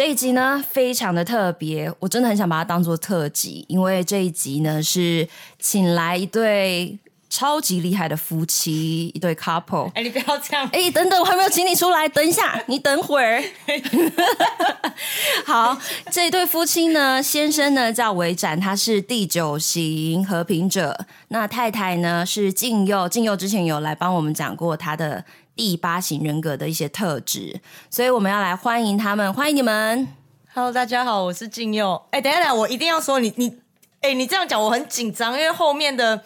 [0.00, 5.28] 这一集呢，非常的特别，我真的很想把它当做特辑，因为这一集呢是
[5.58, 6.98] 请来一对。
[7.28, 9.86] 超级厉害的夫妻，一对 couple。
[9.90, 10.66] 哎、欸，你不要这样！
[10.72, 13.40] 哎、欸，等等，我还没有请你出来，等一下，你等会儿。
[15.46, 15.78] 好，
[16.10, 21.06] 这一对夫妻呢，先生呢叫维展，他是第九型和平者。
[21.28, 25.24] 那太太呢是静佑，静佑之前有来帮我们讲过他的
[25.60, 27.60] 第八型人格的一些特质，
[27.90, 30.08] 所以我们要来欢迎他们，欢迎你们。
[30.54, 32.00] Hello，大家好，我是静佑。
[32.12, 33.58] 哎、等一下，等下，我一定要说你，你，
[34.00, 36.22] 哎、你这样讲我很紧张，因为后面的。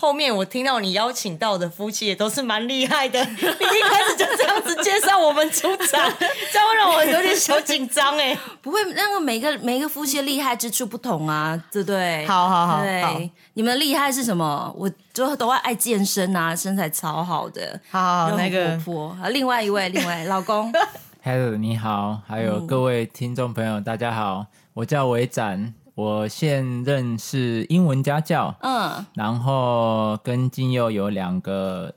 [0.00, 6.00] 后面我听到你邀请到的夫妻也都是蛮厉害的， 你一开始就这样子介绍我们出场，
[6.50, 8.34] 这样会让我有点小紧张哎。
[8.62, 12.24] 不会，那个每个每个夫妻的厉害之处不同啊，对不对？
[12.26, 13.20] 好好好，对，好
[13.52, 14.74] 你们的厉害是什么？
[14.74, 19.08] 我就都会爱健身啊，身材超好的，好，好，那个活泼。
[19.22, 20.72] 啊，另外一位，另外老公
[21.22, 25.74] ，Hello，你好，还有各位听众朋友，嗯、大家好，我叫维展。
[25.94, 31.92] 我现任是英文家教，嗯，然后跟金佑有两个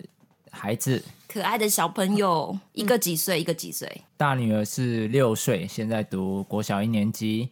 [0.52, 4.02] 孩子，可爱的小朋友，一个几岁，嗯、一个几岁？
[4.18, 7.50] 大女儿是六岁，现在读国小一年级，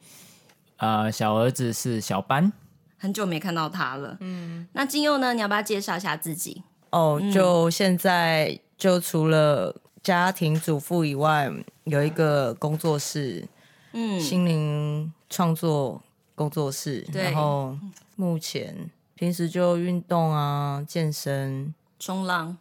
[0.78, 2.52] 呃，小儿子是小班，
[2.97, 5.34] 很久没看到他了，嗯，那金佑呢？
[5.34, 6.64] 你要不要介绍一下自己？
[6.89, 11.50] 哦，就现在就除了家庭主妇以外，
[11.86, 13.47] 有一个工作室，
[13.94, 16.02] 嗯，心灵创作。
[16.42, 17.78] 工作室，然后
[18.16, 18.75] 目前
[19.14, 22.58] 平时就运动啊，健身、冲浪。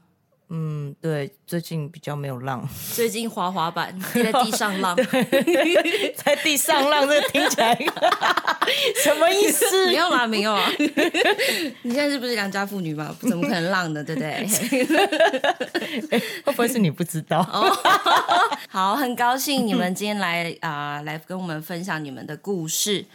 [0.53, 2.69] 嗯，对，最近比较没有浪。
[2.93, 4.97] 最近滑滑板，在地上浪，
[6.17, 7.73] 在地上浪，这个听起来
[9.03, 9.87] 什么意思？
[9.87, 10.69] 没有啦，没有啊。
[11.83, 13.17] 你现在是不是良家妇女嘛？
[13.21, 14.45] 怎么可能浪的，对不对？
[16.45, 17.39] 会不会是你不知道？
[17.51, 17.71] 哦，
[18.69, 23.07] 好，很高兴你们今天来啊、呃，来跟我们分享你们的故事。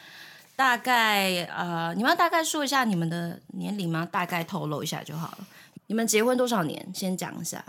[0.56, 4.08] 大概呃，你们要大概说一下你们的年龄吗？
[4.10, 5.48] 大概透露一下就好了。
[5.88, 6.92] 你们结婚多少年？
[6.94, 7.64] 先讲一下。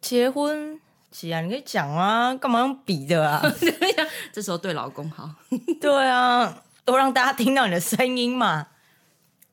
[0.00, 0.80] 结婚，
[1.12, 3.40] 是啊，你可以讲啊，干嘛用比的啊？
[4.32, 5.30] 这时候对老公好。
[5.80, 8.66] 对啊，都让大家听到你的声音嘛。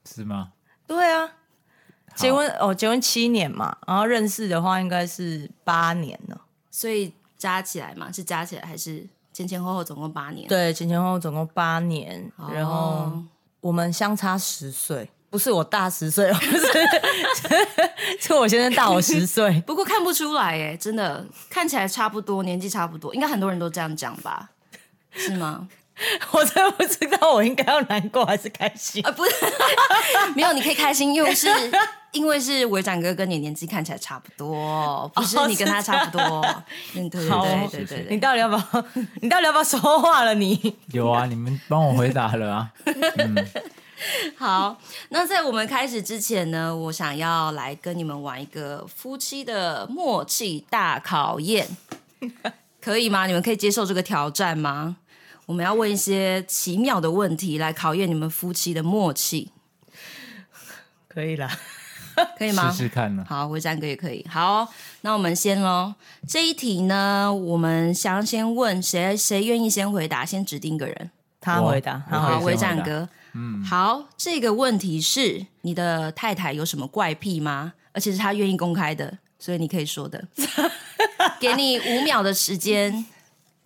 [0.03, 0.53] 是吗？
[0.87, 1.33] 对啊。
[2.15, 6.41] 结婚哦，结婚七年嘛，然后认识的话应该是八年了。
[6.71, 9.07] 所以加起来嘛，是加起来还是？
[9.39, 13.09] 前前后后总共八年，对，前前后后总共八年，哦、然后
[13.61, 16.67] 我们相差十岁，不是我大十岁，不是，
[18.19, 19.63] 是我先生大我十岁。
[19.65, 24.49] 不过看不出来，哎，真的看起来差不多，年纪差不多，应该很多人都这样讲吧？
[25.13, 25.69] 是吗？
[26.31, 29.11] 我真的不知道，我应该要难过还是开心啊？
[29.13, 29.31] 不是，
[30.35, 31.47] 没有，你可以开心，因为是。
[32.11, 36.21] 因为是伟展哥跟你年纪看起来差不多， 不是你跟他差不多。
[36.95, 38.85] 嗯，对对对对对，你到底要不要？
[39.21, 40.33] 你到底要不要说话了？
[40.33, 42.71] 你有啊，你们帮我回答了啊。
[43.17, 43.35] 嗯，
[44.37, 51.67] 好，那在我们开始之前呢，我想要来跟你们玩一个夫妻的默契大考验，
[52.81, 53.27] 可以吗？
[53.27, 54.97] 你们可以接受这个挑战吗？
[55.45, 59.51] 我们要问一些奇妙的问题来考验你们夫妻的默契，
[61.07, 61.59] 可以啦。
[62.37, 62.71] 可以吗？
[62.71, 63.25] 试试看呢。
[63.27, 64.25] 好，回战哥也可以。
[64.29, 64.67] 好，
[65.01, 65.93] 那我们先喽。
[66.27, 69.15] 这一题呢，我们想先问谁？
[69.15, 70.25] 谁愿意先回答？
[70.25, 71.99] 先指定一个人，他回答。
[72.09, 73.07] 好，回战哥。
[73.33, 74.05] 嗯，好。
[74.17, 77.73] 这个问题是：你的太太有什么怪癖吗？
[77.91, 80.23] 而且是他愿意公开的，所以你可以说的。
[81.39, 83.05] 给你五秒的时间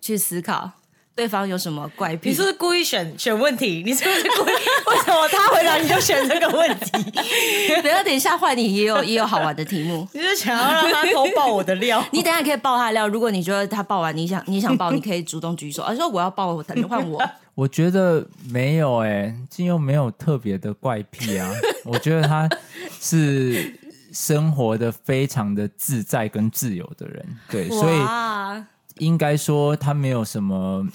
[0.00, 0.72] 去思考。
[1.16, 2.30] 对方有什么怪癖？
[2.30, 3.84] 你是不是故意选选问题？
[3.86, 4.52] 你是不是故意？
[4.52, 6.90] 为什么他回答你就选这个问题？
[7.82, 10.06] 等下等一下换你也有也有好玩的题目。
[10.12, 12.04] 你是想要让他偷爆我的料？
[12.10, 13.06] 你等下可以爆他的料。
[13.06, 15.84] 如果你觉得他爆完，你想你想爆，你可以主动举手。
[15.84, 17.22] 而说我要爆，我换我。
[17.54, 21.48] 我觉得没有哎、欸，静祐没有特别的怪癖啊。
[21.84, 22.48] 我觉得他
[23.00, 23.72] 是
[24.12, 27.24] 生活的非常的自在跟自由的人。
[27.48, 27.96] 对，所以。
[28.98, 30.86] 应该说他没有什么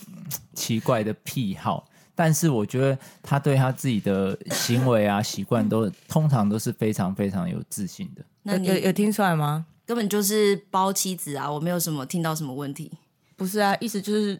[0.53, 1.85] 奇怪的癖好，
[2.15, 8.23] 但是我觉得他对他自己的行为啊、习惯都通常都是非常非常有自信的。
[8.43, 9.65] 那你有有听出来吗？
[9.85, 11.51] 根本就是包妻子啊！
[11.51, 12.91] 我没有什么听到什么问题。
[13.35, 14.39] 不是啊，意思就是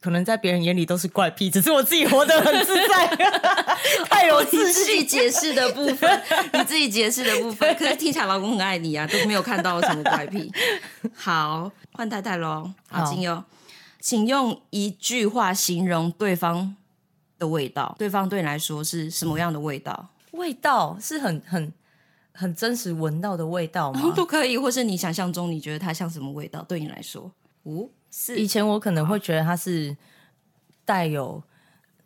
[0.00, 3.06] 可能在别人眼里都是怪癖，只是我自己活得很自在，
[4.08, 5.00] 太有自信。
[5.00, 6.22] 你 自己解释的部分，
[6.52, 10.52] 你自己解释的部分，可是听起来老公很爱你啊，都没有看到什么怪癖。
[11.14, 11.70] 好。
[11.94, 13.44] 换太太喽，好，静祐，好
[14.00, 16.76] 请用一句话形容对方
[17.40, 17.96] 的味道。
[17.98, 20.10] 对方对你来说是什么样的味道？
[20.30, 21.72] 味道是很很
[22.30, 24.12] 很真实闻到的味道吗？
[24.14, 26.62] 都可以，或是你想象中你觉得它像什么味道？
[26.68, 27.32] 对你来说，
[27.64, 28.38] 五四。
[28.38, 29.96] 以前我可能会觉得他是
[30.84, 31.42] 带有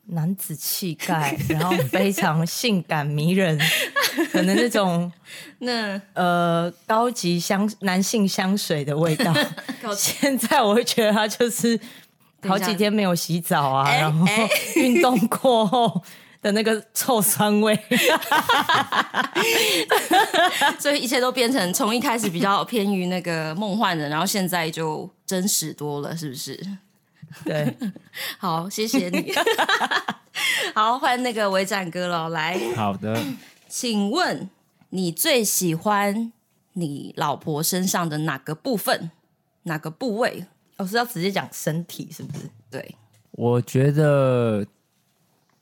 [0.07, 3.59] 男子气概， 然后非常性感迷人，
[4.33, 5.11] 可能那种
[5.61, 9.33] 那呃高级香男性香水的味道。
[9.97, 11.79] 现在我会觉得他就是
[12.47, 14.27] 好几天没有洗澡啊，然后
[14.77, 16.03] 运动过后。
[16.43, 17.73] 的那个臭酸味，
[20.77, 26.61] 所以一切都变成从一开始比较偏于那个梦幻的，然后现在就真实多了，是不是？
[27.45, 27.77] 对，
[28.39, 29.33] 好，谢谢你。
[30.75, 33.17] 好，换那个维展哥了，来，好的，
[33.69, 34.51] 请问
[34.91, 36.33] 你最喜欢
[36.73, 39.13] 你老婆身上的哪个部分？
[39.63, 40.45] 哪个部位？
[40.79, 42.51] 我、哦、是要直接讲身体，是不是？
[42.69, 42.97] 对，
[43.31, 44.67] 我觉得。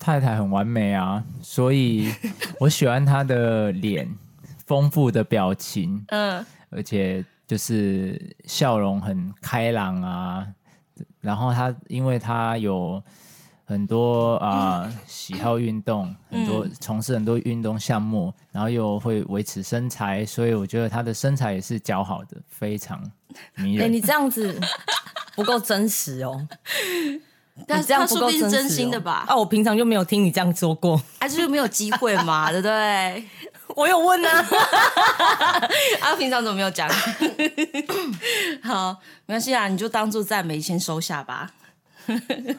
[0.01, 2.11] 太太很完美啊，所以
[2.59, 4.11] 我喜欢她的脸，
[4.67, 10.47] 丰富的表情，嗯，而且就是笑容很开朗啊。
[11.21, 13.03] 然后她，因为她有
[13.67, 22.99] 很多啊、呃、 喜好运动，很多从事很多运动项目，然后又会维持身材，所以我觉得她的身材也是姣好的，非常
[23.57, 23.87] 迷人。
[23.87, 24.59] 欸，你这样子
[25.37, 26.49] 不够真实哦。
[27.67, 29.25] 但是这样说不定是真心的吧？
[29.29, 32.51] 啊，我平常就没有听你这样说过，还是就没有机会嘛？
[32.53, 33.25] 对不对？
[33.77, 34.31] 我有问啊，
[36.03, 36.89] 啊，平常怎么没有讲？
[38.63, 38.97] 好，
[39.27, 41.53] 没关系啊，你就当做赞美，先收下吧。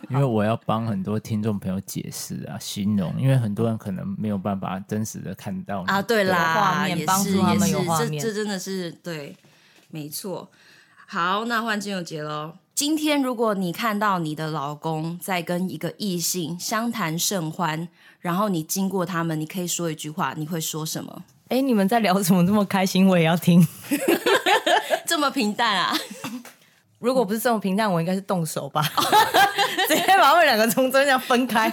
[0.10, 6.02] 因为我要帮很多听众朋友解释啊，形容，因为很多人可能没有办法真实的看到啊。
[6.02, 9.36] 对啦，画面帮助他们有画面，这这真的是对，
[9.90, 10.50] 没错。
[11.08, 12.54] 好，那换金友杰喽。
[12.82, 17.88] 今天如果你看到你的老公在跟一个异性相谈甚欢，
[18.20, 21.22] 然后你经过他们，你可以说一句话，你会说什么？
[21.50, 23.08] 哎，你们在聊什么这么开心？
[23.08, 23.64] 我也要听。
[25.06, 25.96] 这么平淡啊？
[26.98, 28.82] 如果不是这么平淡，我应该是动手吧？
[29.88, 31.72] 直接把他们两个从中间分开，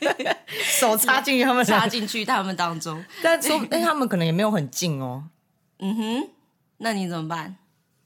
[0.64, 3.04] 手插进去他们插进去他们当中。
[3.22, 5.24] 但说，但他们可能也没有很近哦。
[5.80, 6.28] 嗯哼，
[6.78, 7.56] 那你怎么办？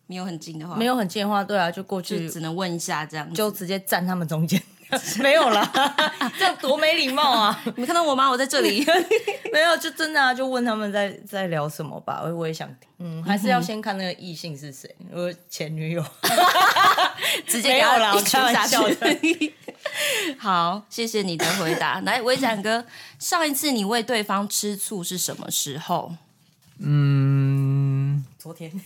[0.06, 4.60] 没有很近的话，没有很近的话，对啊，就过去，只能问一下这样，就直接站他们中间，
[5.20, 5.70] 没有啦，
[6.38, 7.62] 这样多没礼貌啊！
[7.76, 8.28] 你看到我吗？
[8.28, 8.84] 我在这里，
[9.52, 16.04] 没有，就真的啊，就问他们在在聊什么吧，我我也想听，嗯，还是要先看那个异性是谁，我前女友，
[17.46, 18.96] 直接给他了，开玩笑的。
[20.38, 22.00] 好，谢谢你的回答。
[22.00, 22.84] 来，维展哥，
[23.18, 26.12] 上一次你为对方吃醋是什么时候？
[26.84, 27.61] 嗯，
[28.42, 28.68] 昨天。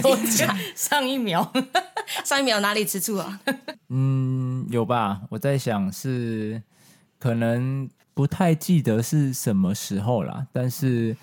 [0.00, 1.52] 昨天上一秒，
[2.24, 3.40] 上一秒哪里吃醋啊？
[3.90, 5.22] 嗯，有吧？
[5.28, 6.62] 我在想是
[7.18, 11.16] 可能不太记得是什么时候啦，但是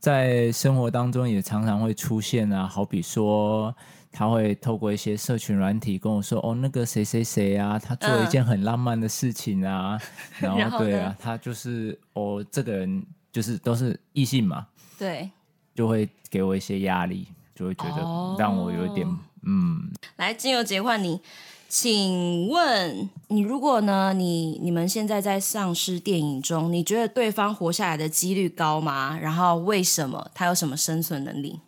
[0.00, 2.66] 在生活当中也常常会出现啊。
[2.66, 3.76] 好比说，
[4.10, 10.00] 他会透过一些社群软体跟我说：“哦，那个谁谁谁啊，他做了一件很浪漫的事情啊。
[10.40, 14.66] 嗯”然后对啊，他就是哦，这个人就是都是异性嘛。
[14.98, 15.30] 对。
[15.74, 18.02] 就会给我一些压力，就会觉得
[18.36, 19.16] 让我有点、oh.
[19.46, 19.92] 嗯。
[20.16, 21.20] 来，金友杰换你，
[21.68, 24.12] 请问你如果呢？
[24.12, 29.16] 你你们现在在丧尸电影中，你觉得对方活下来的几率高吗？
[29.22, 30.28] 然后为什么？
[30.34, 31.60] 他有什么生存能力？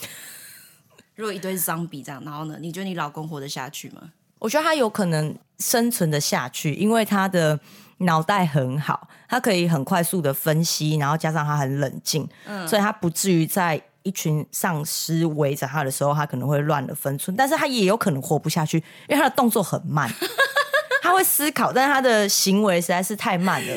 [1.16, 2.58] 如果一堆丧尸这样，然后呢？
[2.60, 4.12] 你觉得你老公活得下去吗？
[4.40, 7.58] 我觉得他有可能生存的下去，因为他的。
[7.98, 17.36] 脑袋很好，他可以很快速的分析，然后加上他很冷静，嗯，所以他不至于在一群丧尸围着他的时候，他可能会乱了分寸。
[17.36, 18.78] 但是他也有可能活不下去，
[19.08, 20.10] 因为他的动作很慢，
[21.02, 23.74] 他会思考，但是他的行为实在是太慢了，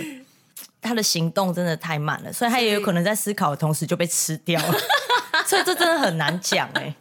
[0.81, 4.77] 他的行动真的太慢了，所以他也有可能在思考的同时就被吃掉了。
[5.47, 6.95] 所以这真的很难讲哎、欸，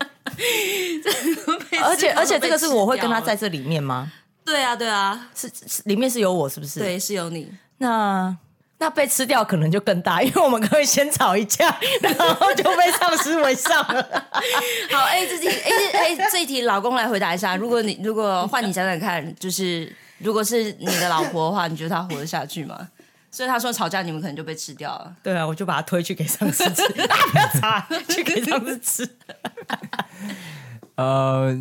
[1.84, 4.10] 而且而且这个是我会跟他在这里面吗？
[4.50, 6.80] 对啊，对啊，是是里面是有我，是不是？
[6.80, 7.50] 对，是有你。
[7.78, 8.36] 那
[8.78, 14.02] 那被吃掉可能就更大， 因为我们可以先吵一架， 然后就被丧尸围上了。
[14.90, 17.56] 好，哎，这题，哎哎，这一题，老公来回答一下。
[17.56, 22.88] 如果你如果换你想想看，就是如果是你的老婆的话，你觉得她活得下去吗？
[23.32, 25.14] 所以他说吵架，你们可能就被吃掉了。
[25.22, 29.08] 对啊，我就把他推去给丧尸吃，啊不要吵，去给丧尸吃。
[30.96, 31.56] 呃，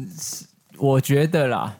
[0.77, 1.75] 我觉得啦。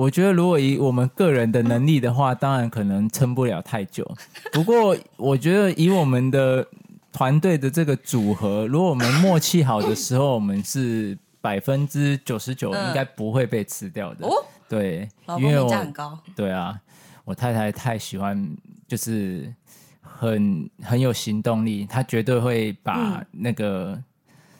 [0.00, 4.10] 我觉得，如果以我们个人的能力的话，当然可能撑不了太久。
[4.50, 6.66] 不过，我觉得以我们的
[7.12, 14.26] 团队的这个组合，如果我们默契好的时候，我们是百分之九十九应该不会被吃掉的。
[14.26, 14.32] 哦，
[14.70, 15.06] 对，
[15.38, 16.18] 因为我很高。
[16.34, 16.80] 对啊，
[17.26, 18.56] 我太太太喜欢，
[18.88, 19.54] 就是
[20.00, 24.02] 很很有行动力，她绝对会把那个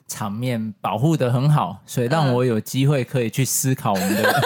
[0.07, 4.43] 场面保护的很好，所以让我有机会可以去思考我们的。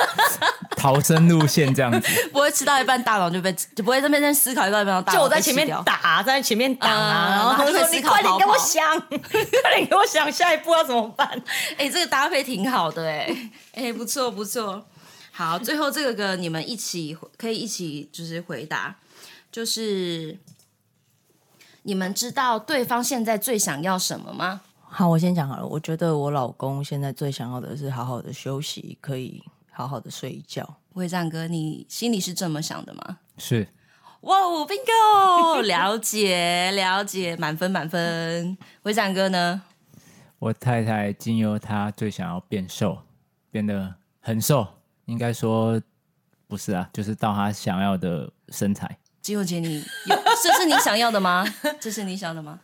[0.84, 11.26] 逃生路线这样子， 不会吃到一半大脑就被就不会在那边思考一半，大脑就我在前面打，在前面打啊，然后他说你快点给我想， 快点给我想下一步要怎么办？
[11.78, 14.84] 哎，这个搭配挺好的哎，哎，不错不错。
[15.32, 18.96] 好，最后这个个你们一起可以一起就是回答，
[19.50, 20.38] 就是
[21.84, 24.60] 你们知道对方现在最想要什么吗？
[24.90, 25.66] 好，我先讲好了。
[25.66, 29.42] 我觉得我老公现在最想要的是好好的休息，可以
[29.74, 30.76] 好好的睡一觉。
[30.94, 33.18] 威战哥，你心里是这么想的吗？
[33.36, 33.66] 是。
[34.20, 38.56] 哇哦，bingo，了解了解，满分满分。
[38.84, 39.60] 威战哥呢？
[40.38, 42.98] 我太太经由她最想要变瘦，
[43.50, 44.66] 变得很瘦。
[45.04, 45.82] 应该说
[46.46, 48.96] 不是啊，就是到她想要的身材。
[49.20, 51.44] 经由姐，你有这是你想要的吗？
[51.78, 52.60] 这是你想的吗？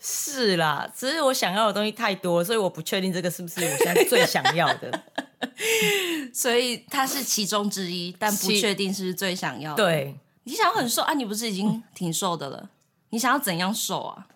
[0.00, 5.02] 是啦，只是我想要的东西太多，所以我不确定这个是不是我现在最想要的。
[6.32, 9.84] 所以他是其中之一，但不确定是不是最想要的。
[9.84, 11.14] 对，你想要很瘦啊？
[11.14, 12.58] 你不是已经挺瘦的了？
[12.62, 12.68] 嗯、
[13.10, 14.26] 你想要怎样瘦啊？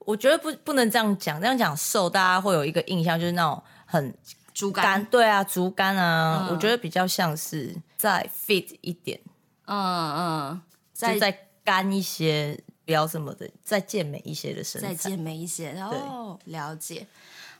[0.00, 4.16] 我觉得不不能这样讲，这样讲瘦，大家会有一个印象，就是那种很
[4.52, 5.04] 竹竿。
[5.06, 9.20] 对啊，竹竿啊、嗯，我觉得比较像是再 fit 一点，
[9.66, 12.58] 嗯嗯，再再干一些。
[12.86, 17.06] 不要这么的，再健美一些的身材，再健美一些，然后了解。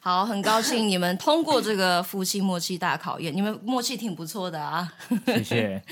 [0.04, 4.92] 好，很高兴你们通过这个夫妻默契大考验，你们默契挺不错的啊。
[5.25, 5.82] 谢谢。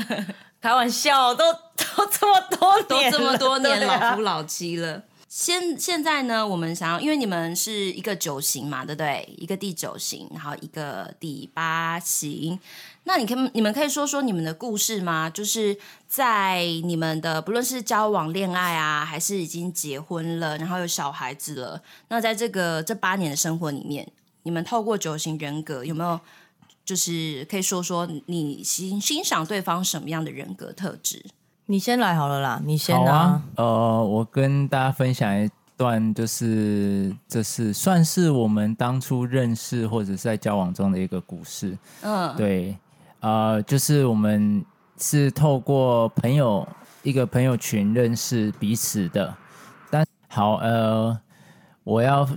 [0.60, 5.02] 开玩笑，都都这么多年，都这么多年，老夫老妻了。
[5.26, 9.26] 现现在呢，我们想要，因为你们是一个九型嘛，对不对？
[9.38, 12.60] 一个第九型，然后一个第八型。
[13.04, 15.28] 那你可以，你们可以说说你们的故事吗？
[15.28, 21.82] 就是在你们的不论是交往、恋爱啊，还是已经结婚了，然后有小孩子了。
[22.08, 24.06] 那在这个这八年的生活里面，
[24.44, 26.20] 你们透过九型人格有没有，
[26.84, 31.24] 就是可以说说你欣欣赏对方什么样的人格特质？
[31.66, 33.12] 你先来好了啦，你先啊。
[33.12, 41.76] 啊呃，我跟大家分享一段，就是这是算是我们当初认识或者是在交往中的一个故事。
[42.02, 42.76] 嗯，对。
[43.22, 44.64] 呃，就是我们
[44.98, 46.66] 是透过朋友
[47.04, 49.32] 一个朋友群认识彼此的。
[49.88, 51.16] 但好，呃，
[51.84, 52.28] 我要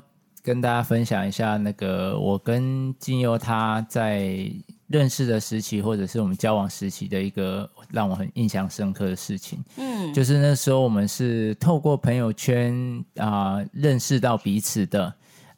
[0.43, 4.47] 跟大家分享一下那个我跟金佑他在
[4.87, 9.63] 认识的时期，或者是我们交往时期的一个让我很印象深刻的事情。
[9.77, 15.11] 嗯，就是那时候我们是透过朋友圈啊，呃，认识到彼此的。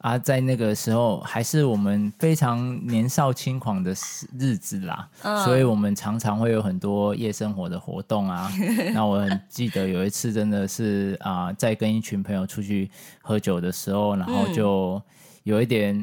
[0.07, 3.91] 啊，在那个时候还是我们非常年少轻狂的
[4.39, 8.49] 日子啦，嗯，所以我们常常会有很多夜生活的活动啊。
[8.93, 12.89] 那我很记得有一次真的是啊，在跟一群朋友出去
[13.21, 15.01] 喝酒的时候，然后就
[15.43, 15.93] 有一点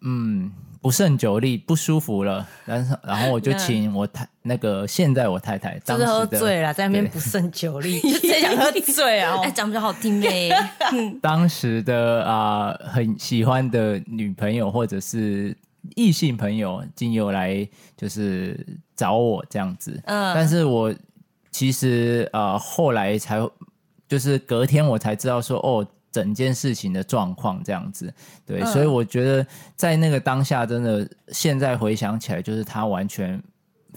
[0.00, 0.44] 嗯。
[0.44, 10.50] 嗯不胜酒力，不舒服了，然后然后我就请我太那个现在我太太，当时喝醉了，在那边不胜酒力， 就想喝醉啊， 哎，讲比较好听呗。
[11.22, 15.56] 当时的啊、呃，很喜欢的女朋友或者是
[15.94, 18.58] 异性朋友，经由来就是
[18.96, 20.92] 找我这样子，嗯，但是我
[21.52, 23.38] 其实啊、呃，后来才
[24.08, 25.86] 就是隔天我才知道说哦。
[26.12, 28.12] 整件事情的状况这样子，
[28.44, 33.42] 对、嗯，所以我觉得在那个当下，真的现在回想起来，就是他完全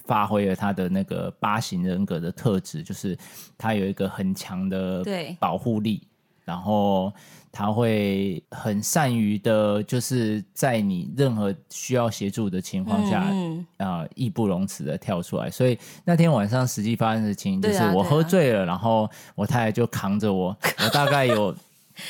[0.05, 3.17] 发挥了他的那个八型人格的特质，就是
[3.57, 5.03] 他有一个很强的
[5.37, 6.07] 保护力，
[6.45, 7.11] 然后
[7.51, 15.51] 他会很善于的，就是在你任何需要协助的情况下，啊、嗯呃，义不容辞的跳出来。
[15.51, 21.53] 所以那天晚上实际发生的事情，就是我喝醉了，然后我太太就扛着我，我大概有。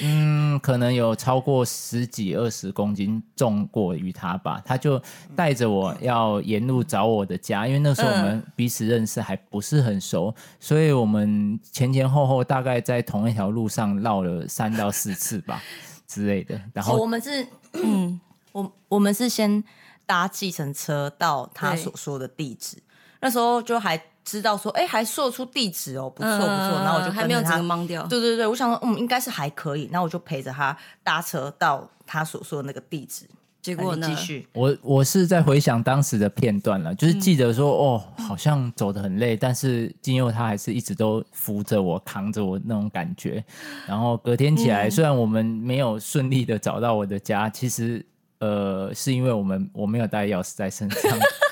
[0.01, 4.61] 嗯，可能有超过十几二十公斤重过于他吧。
[4.65, 5.01] 他就
[5.35, 15.61] 带着我要沿路找我的家，因为那时候我们彼此认识还不是很熟，所以我们前前后后大概在同一条路上绕了三到四次吧
[16.07, 16.59] 之类的。
[16.73, 18.19] 然后我们是，嗯，
[18.51, 19.63] 我我们是先
[20.05, 22.77] 搭计程车到他所说的地址，
[23.21, 24.01] 那时候就还。
[24.25, 28.05] 知道说，哎、欸，还说出地址哦，不错不错，然后我就还没有整个懵掉。
[28.07, 33.25] 对对对，我想说，嗯，应该是还可以，然后我就陪着他搭车到他所说的那个地址。
[33.61, 34.07] 结果呢？
[34.07, 43.43] 继续，我我是在回想当时的片段了，就是记得说，哦，好像走得很累，但是金佑他还是一直都扶着我，扛着我那种感觉。
[43.87, 48.05] 然后隔天起来，虽然我们没有顺利的找到我的家，其实
[48.37, 51.01] 呃，是因为我们我没有带钥匙在身上。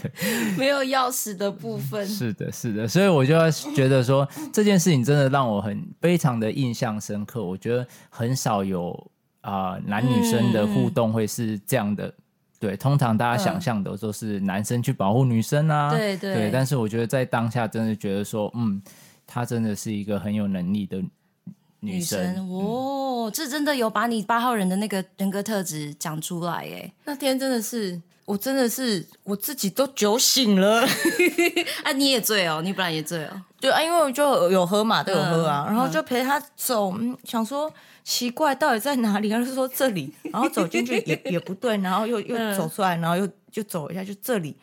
[0.00, 0.10] 对，
[0.56, 2.06] 没有钥匙的部分。
[2.06, 7.42] 是的，是的，所以我就要觉得说这件事情真的让我很非常的印象深刻。
[7.42, 8.92] 我觉得很少有
[9.40, 12.12] 啊、呃、男女生的互动会是这样的
[12.58, 16.50] 对，通常大家想象的都是男生去保护女生啊，嗯、对对对。
[16.50, 18.80] 但是我觉得在当下，真的觉得说，嗯，
[19.26, 20.96] 她真的是一个很有能力的
[21.80, 22.32] 女生。
[22.32, 26.90] 女生哦，这真的有把你八号人的那个人格特质讲出来耶。
[27.04, 30.86] 那天真的是，我真的是我自己都酒醒了。
[31.82, 33.42] 啊，你也醉哦，你本来也醉哦。
[33.58, 37.72] 对啊，因为我就有喝嘛，都有喝啊，嗯、然后就陪他走，嗯、想说。
[38.08, 39.28] 奇怪，到底在哪里？
[39.28, 44.56] 他就说这里，然后走进去也也不对，然后又又走出来，然后又就走一下，就这里，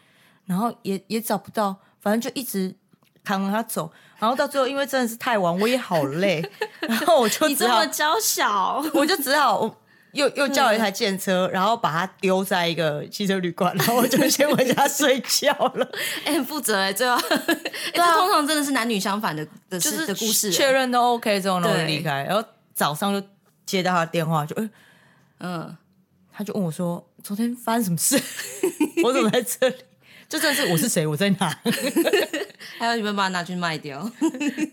[0.46, 2.74] 然后也也找不到，反正就一直
[3.22, 6.41] 扛着他走，然后到最后，因为真的是太晚，我也好累，
[6.88, 9.77] 然后我就你这么娇小，我就只好我
[10.13, 15.86] 又又叫了一台电车，然后把它丢在一个汽车旅馆，然后我就先回家睡觉了。
[16.25, 22.43] 哎、欸，很负责哎、欸，最后，哎、欸，这通常真的是男女相反的的就是的故事，确认都 OK 之后，然后离开，然后
[22.74, 23.27] 早上就。
[23.65, 24.53] 接到他的电话就，
[25.39, 25.77] 嗯，
[26.34, 28.22] 他就问我说：“昨天发生什么事？
[29.05, 29.75] 我怎么在这里？
[30.27, 31.08] 就真的是我是谁？
[31.08, 31.58] 我在哪？
[32.77, 34.08] 还有你们把它拿去卖掉？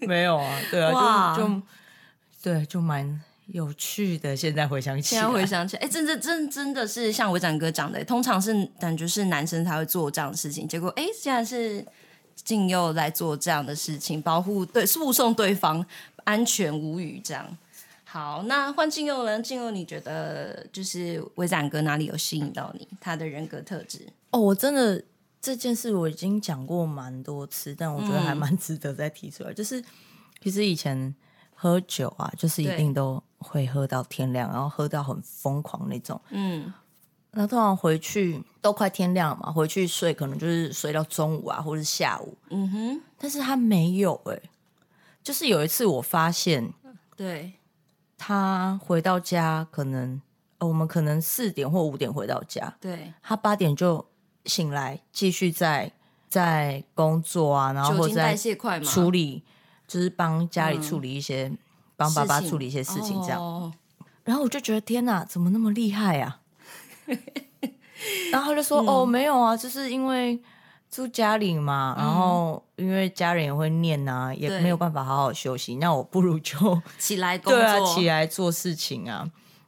[0.00, 1.62] 没有啊，对啊，哇就就
[2.42, 4.36] 对，就蛮有趣的。
[4.36, 11.84] 现在回想起来，现在回想起来，哎、欸，真的真真的是像伟展哥讲的，通常是感觉是男生才会做这样的事情，结果哎，竟然是
[12.36, 15.84] 静佑来做这样的事情，保护对诉讼对方
[16.24, 17.56] 安全无虞这样。
[18.04, 19.40] 好，那换静佑了。
[19.40, 22.88] 静佑，你觉得就是伟展哥哪里有吸引到你？
[23.00, 24.04] 他的人格特质？
[24.30, 25.00] 哦，我真的
[25.40, 29.52] 这件事我已经讲过蛮多次，但我觉得还蛮值得再提出来。
[29.52, 29.80] 嗯、就是
[30.42, 31.14] 其实以前
[31.54, 36.20] 喝酒啊，就是一定都会喝到天亮，然后喝到很疯狂那种。
[36.30, 36.72] 嗯，
[37.32, 42.38] 那通常回去都快天亮了嘛，回去睡可能就是睡到中午啊，或者是下午。
[42.50, 44.50] 嗯哼，但是他没有哎、欸，
[45.22, 46.72] 就是有一次我发现，
[47.16, 47.54] 对。
[48.22, 50.20] 他回到家，可能
[50.58, 54.06] 我们可能四点或五点回到家，对，他八点就
[54.44, 55.90] 醒来，继续在
[56.28, 58.36] 在工作啊，然后或者在
[58.82, 59.42] 处理，
[59.88, 61.58] 就是帮家里处理一些，嗯、
[62.00, 63.40] 帮爸爸处理一些事情这样。
[63.40, 63.72] 哦、
[64.24, 66.40] 然后我就觉得天哪，怎么那么厉害啊？
[68.32, 70.40] 然后他就说：“嗯、哦，没有啊，就是因为。”
[70.90, 79.24] 住家里嘛，然后因为家人也会念啊，嗯、也没有办法好好休息，那我不如就 起来工作，对啊，起来做事情啊。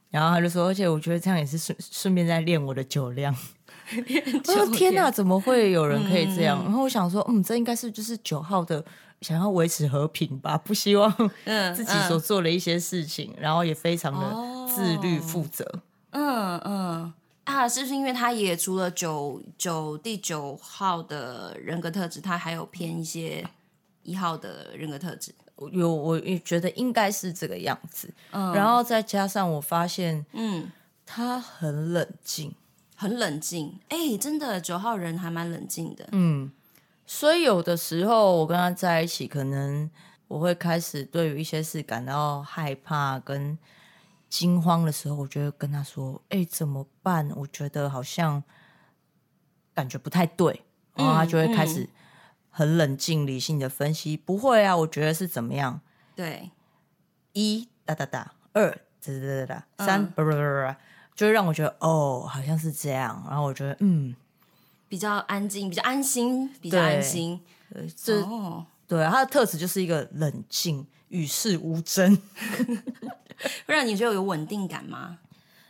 [0.09, 3.33] 然后他就说，而且我觉得这样也是顺顺便在练我的酒量。
[4.47, 6.59] 我说天哪，怎么会有人可以这样？
[6.59, 8.83] 嗯、然后我想说，嗯，这应该是就是九号的
[9.23, 11.11] 想要维持和平吧，不希望
[11.75, 15.65] 自己所做的一些事情，嗯嗯、然后也非常的自律负责。
[16.11, 17.03] 嗯嗯。
[17.03, 17.13] 嗯
[17.45, 23.45] 啊，是不是因为他也除了九九第九号的人格特质，他还有偏一些
[24.03, 25.35] 一号的人格特质？
[25.73, 28.09] 有，我也觉得应该是这个样子。
[28.31, 30.71] 嗯，然后再加上我发现，嗯，
[31.05, 32.53] 他很冷静，
[32.95, 33.77] 很冷静。
[33.89, 36.07] 哎，真的，九号人还蛮冷静的。
[36.13, 36.49] 嗯，
[37.05, 39.89] 所以有的时候我跟他在一起，可能
[40.27, 43.57] 我会开始对于一些事感到害怕跟。
[44.29, 47.31] 惊慌的时候，我就会跟他说：“哎、欸，怎么办？
[47.35, 48.43] 我觉得好像
[49.75, 50.63] 感觉不太对。”
[50.97, 51.87] 然后他就会开始
[52.49, 55.79] 很冷静、理性的分析：“嗯嗯、不会啊，我觉得是怎么样？
[56.15, 56.49] 对，
[57.33, 60.11] 一哒哒哒，二哒哒哒哒，三
[61.15, 63.23] 就会让我觉得哦，好像是这样。
[63.27, 64.15] 然后我觉得嗯，
[64.93, 67.41] 比较安静，比较安心，比较安心。
[67.73, 72.15] 对，这哦，对，他的特质就是一个冷静、与世无争。
[73.65, 75.17] ”不然你觉得有稳定感吗？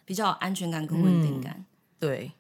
[0.04, 1.54] 比较有安全感跟稳定感。
[1.58, 1.66] 嗯、
[2.02, 2.32] 对，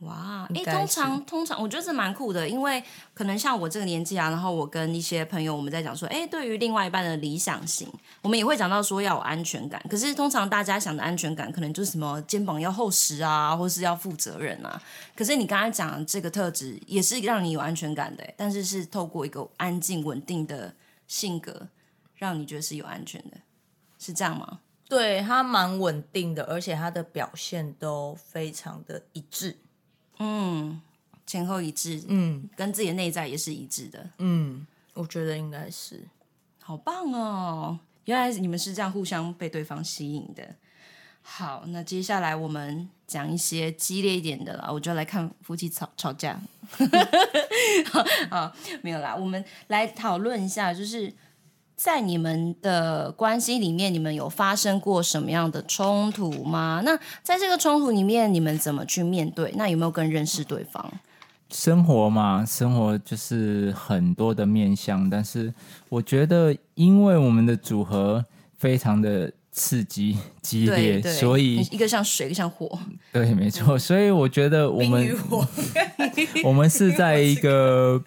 [0.00, 2.80] 哇，哎，通常通常我觉得这蛮酷的，因为
[3.12, 7.88] 可能像我这个年纪啊，然后我跟一些朋友我们在讲说，哎，对于另外一半的理想型，
[8.22, 9.84] 我们也会讲到说要有安全感。
[9.90, 14.80] 可是通常大家想的安全感，可能就是什么肩膀要厚实啊，或是要负责任啊。
[15.16, 20.72] 可是你刚才讲的这个特质，也是让你有安全感的，但是是透过一个安静稳定的
[21.08, 21.66] 性格，
[22.14, 23.38] 让你觉得是有安全的，
[23.98, 24.60] 是这样吗？
[24.88, 29.54] 对，他蛮稳定的，而且他的表现都非常的一致，
[30.18, 30.80] 嗯，
[31.26, 36.06] 前后一致，嗯，跟自己的内在也是一致的，嗯，我觉得应该是，
[36.62, 37.78] 好棒哦！
[38.04, 40.56] 原来你们是这样互相被对方吸引的。
[41.22, 46.40] 好，那接下来我们讲一些激烈一点的了，我就来看夫妻吵吵架。
[48.30, 48.52] 好，
[48.82, 51.12] 没有啦，我们来讨论一下，就是。
[51.78, 56.82] 在你们的关系里面，你们有发生过什么样的冲突吗？
[56.84, 59.54] 那在这个冲突里面，你们怎么去面对？
[59.56, 60.84] 那有没有更认识对方？
[61.50, 65.54] 生活嘛，生活就是很多的面向，但是
[65.88, 68.24] 我觉得，因为我们的组合
[68.56, 72.76] 非常的刺激激烈，所以一个像水，一个像火。
[73.12, 73.78] 对，没错。
[73.78, 75.16] 所以我觉得我们
[76.42, 78.02] 我们是在一个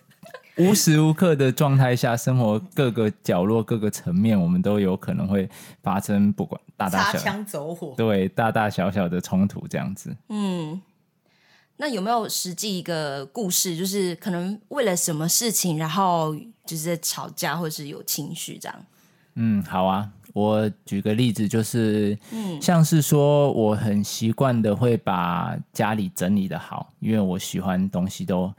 [0.58, 5.50] 无时无刻的状态下，生活各个角落、各个层面，我们都有可能会
[5.82, 10.16] 发生，不管大大小小，擦枪走火，对，大大小小的冲突这样子。
[10.30, 10.82] 嗯，
[11.78, 16.36] 那有没有实际一个故事，就是可能为了什么事情，然后
[16.66, 18.86] 就是在吵架，或者是有情绪这样？
[19.36, 28.54] 嗯，好啊，我举个例子，就是，嗯，像是说，我很习惯的会把家里整理的好，因为我喜欢东西都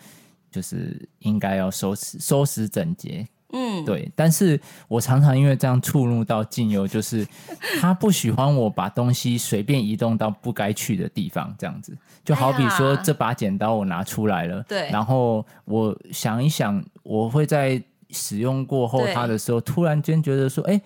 [0.53, 4.09] 就是应该要收拾收拾整洁，嗯，对。
[4.15, 7.27] 但是我常常因为这样触怒到静佑，就是
[7.81, 11.97] 他不喜欢我把东西随便移动到不该去的地方，这样子。
[12.25, 17.83] 就好比说，这把剪刀我拿出来了，对，然后我想一想，我会在。
[18.15, 20.79] 使用过后，它的时候突然间觉得说：“哎，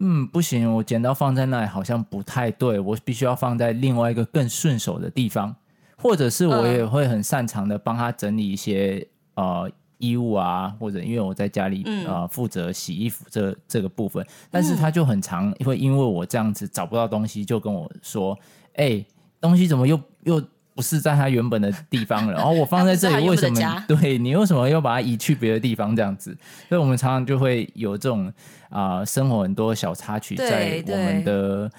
[0.00, 5.56] 嗯，不行，我剪刀放在那里好像不太对，我必须要放在另外一个更顺手的地方。”
[6.00, 18.38] 或者是我也会很擅长的帮他整理一些呃衣物啊，或者因为我在家里呃负责洗衣服这这个部分，但是他就很常会因为我这样子找不到东西，就跟我说
[18.76, 19.04] ：“哎，
[19.40, 23.84] 东西怎么又又？”不是在他原本的地方了，然后我放在这里，为什么？
[23.86, 25.94] 对，你为什么要把它移去别的地方？
[25.94, 26.34] 这样子，
[26.70, 28.32] 所以我们常常就会有这种
[28.70, 31.70] 啊、呃，生活很多小插曲在我们的，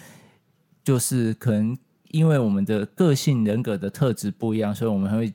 [0.83, 1.75] 就是可能
[2.11, 5.33] 因为我们的个性人格的特质不一样，所以我们会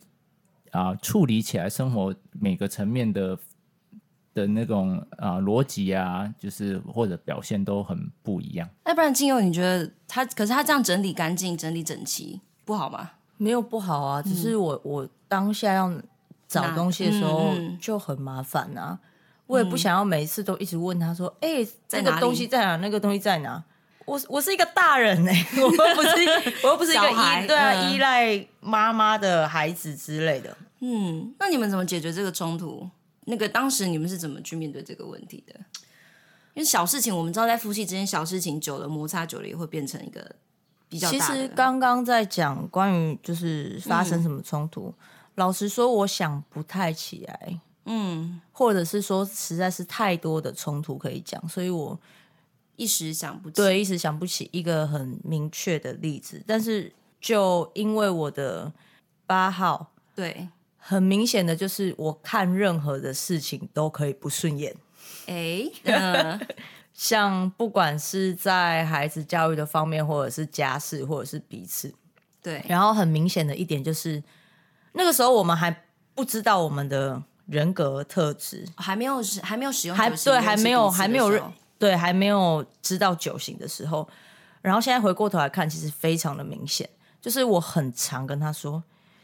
[0.70, 3.38] 啊、呃、处理起来生活每个层面的
[4.34, 8.68] 的那种啊、呃、逻辑啊，就是或者表现都很不一样。
[8.84, 13.12] 那不然金佑，你觉得他可是他这样整理干净、整理整齐不好吗？
[13.38, 15.92] 没有不好啊，只是我、嗯、我当下要
[16.46, 18.98] 找东西的时候就很麻烦啊。
[19.02, 19.08] 嗯、
[19.46, 22.76] 我也不想要每一次都一直问他说：“哎、嗯，这个东西在哪？
[22.76, 23.62] 那个东西在哪？”
[24.06, 26.08] 我我是一个大人哎、欸， 我又不是
[26.64, 30.56] 我又不是一个依对啊、嗯、依赖妈妈的孩子之类的。
[30.80, 32.88] 嗯，那你们怎么解决这个冲突？
[33.24, 35.54] 那个当时你们是怎么去面对这个问题的？
[36.54, 40.36] 因为小事情我们知道，在夫妻之间小事情久了摩擦久了也会变成一个
[40.88, 41.10] 比较。
[41.10, 51.98] 其实刚刚在讲关于就是发生什么冲突，嗯、老实说，我想不太起来，嗯，或者是说实在是太多的冲突可以讲，所以我
[52.76, 56.42] 一时想不起，对，一时想不起一个很明确的例子。
[56.46, 58.72] 但是就因为我的
[59.26, 64.74] 八号，对，很明显的就是我看任何的事情都可以不顺眼，
[65.26, 66.40] 哎，嗯。
[66.98, 71.92] 像不管是在孩子教育的方面，或者是家事，或者是彼此，
[72.40, 72.64] 对。
[72.66, 74.22] 然后很明显的一点就是，
[74.92, 75.84] 那个时候我们还
[76.14, 81.28] 不知道我们的人格特质，还没有使还没有使用，还对，还没有还没有
[81.78, 84.08] 对，还没有知道酒醒的时候。
[84.62, 86.88] 然后现在回过头来看，其实非常的明显，
[87.20, 88.82] 就是我很常跟他说。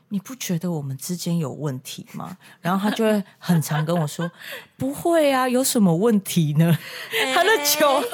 [0.08, 2.36] 你不觉得我们之间有问题吗？
[2.60, 4.30] 然后他就会很常跟我说
[4.76, 6.66] ：“不会啊，有什么问题呢？”
[7.24, 8.04] 欸、 他的酒，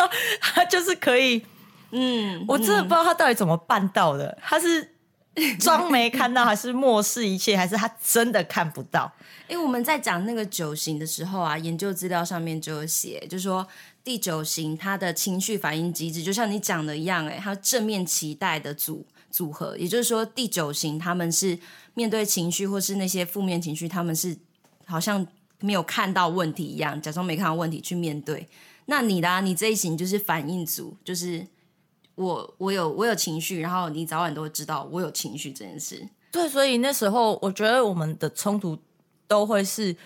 [0.41, 1.45] 他就是可以，
[1.91, 4.39] 嗯，我真的不知道他到底怎么办到的。
[4.41, 4.95] 他是
[5.59, 9.11] 装没看到，还是漠视一切，还是他真的看不到？
[9.49, 13.67] 因为我们在讲那个九型的时候啊，研究资料上面就有写，就是说
[14.03, 21.59] 第九型他的情绪反应机制，就像你讲的一样，哎，他正面期待的组组合，也就是说第九型他们是。
[21.95, 24.37] 面对情绪或是那些负面情绪，他们是
[24.87, 25.27] 好像
[25.59, 28.47] 没有看到问题一样，假装没看到问题去面对。
[28.85, 29.41] 那你呢？
[29.41, 31.45] 你这一型就是反应组，就是
[32.19, 36.07] 我我有我有情绪，然后你早晚都会知道我有情绪这件事。
[36.31, 38.77] 对，所以那时候我觉得我们的冲突
[39.27, 39.97] 都会是，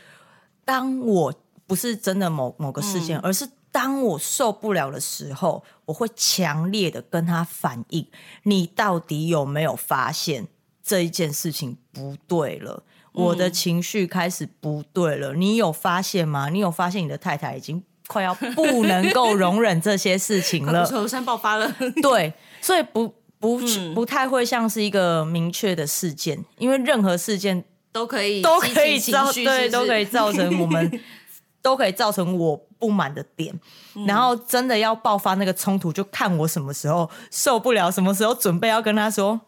[0.65, 1.35] 当我
[1.67, 8.07] 不是真的某某个事件，嗯、而是当我受不了的时候，我会强烈的跟他反应：
[8.45, 10.49] 你到底有没有发现？
[10.85, 15.33] 这一件事情不对了，我的情绪开始不对了。
[15.33, 16.49] 嗯、你有发现吗？
[16.49, 20.85] 你有发现你的太太已经快要不能够容忍这些事情了？
[20.91, 21.73] 火山爆发了。
[22.03, 31.01] 对，所以不不、嗯、不太会像是一个明确的事件，因为任何事件都可以都可以造对都可以造成我们
[31.63, 33.59] 都可以造成我不满的点。
[33.95, 39.41] 嗯、然后真的要爆发那个冲突，就看我什么时候受不了，什么时候准备要跟他说。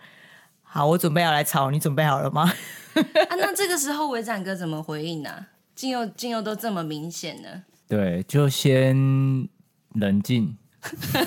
[0.62, 2.52] 好，我准备要来吵，你准备好了吗？
[3.28, 5.46] 啊，那这个时候伟展哥怎么回应呢、啊？
[5.76, 7.62] 静佑，静佑都这么明显呢？
[7.88, 9.48] 对，就先
[9.94, 10.56] 冷静。
[10.84, 11.24] 他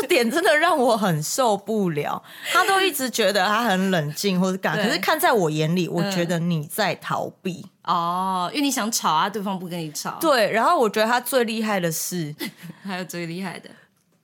[0.00, 2.20] 这点真的让我很受不了。
[2.52, 7.64] 他都一直觉得他很冷静或者干，对可是看在我眼里，我觉得你在逃避。
[7.82, 10.18] 嗯、哦，因为你想吵啊，对方不跟你吵。
[10.20, 12.34] 对，然后我觉得他最厉害的是，
[12.82, 13.70] 还有最厉害的。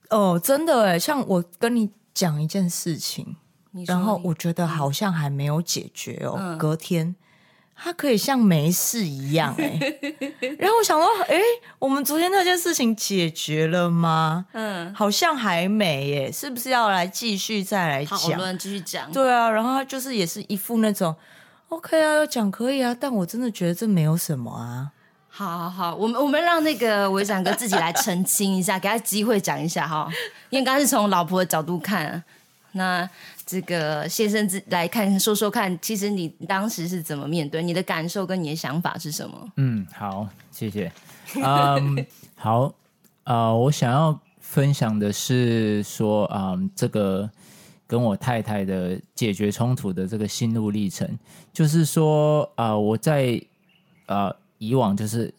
[0.09, 3.37] 哦，真的哎，像我跟你讲一件事情，
[3.85, 7.15] 然后我觉得好像还没有解决哦，嗯、隔天。
[7.79, 10.25] 他可以像没事一样哎、欸，
[10.57, 11.43] 然后我想说，哎、欸，
[11.77, 14.47] 我们昨天那件事情解决了吗？
[14.53, 18.17] 嗯，好像还没耶、欸，是不是要来继续再来讲？
[18.17, 19.11] 讨论继续讲。
[19.11, 21.15] 对啊，然后他就是也是一副那种
[21.69, 24.89] ，OK 啊，要讲可以啊，但我真的觉得这没有什么啊。
[25.29, 30.09] 好好好，我们我们让那个伟展哥自己来澄清一下，给他机会讲一下哈，
[30.49, 32.23] 因为刚刚是从老婆的角度看，
[32.71, 33.07] 那。
[33.47, 37.63] 这个先生自来看说说看，其实你当时是怎么面对？
[37.63, 39.49] 你的感受跟你的想法是什么？
[39.55, 40.91] 嗯，好，谢谢。
[41.41, 42.05] 嗯、
[42.35, 42.73] 好，
[43.23, 47.29] 呃，我想要分享的是说，嗯，这个
[47.87, 51.17] 跟我太太的解决冲突的这个心路历程，
[51.53, 53.41] 就是说，啊、我在
[54.07, 55.33] 呃以往就是。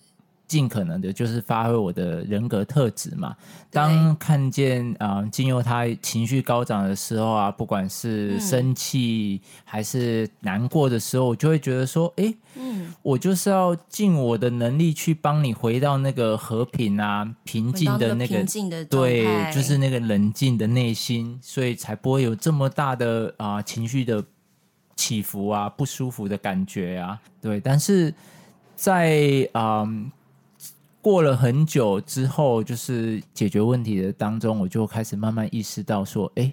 [0.48, 3.36] 尽可能的，就是发挥我的人格特质嘛。
[3.70, 18.42] 当看见啊，金佑他情绪高涨的时候啊，不管是生气还是难过的时候，我就会觉得说，哎，嗯，我就是要尽我的能力去帮你回到那个和平啊、平静的那个，
[18.86, 24.24] 对，就是那个冷静的内心，所以才不会有这么大的啊情绪的
[24.96, 27.20] 起伏啊、不舒服的感觉啊。
[27.42, 28.14] 对，但是
[28.74, 29.86] 在啊。
[31.08, 36.52] 过了很久之后，就是解决问题的当中，我就开始慢慢意识到说，哎，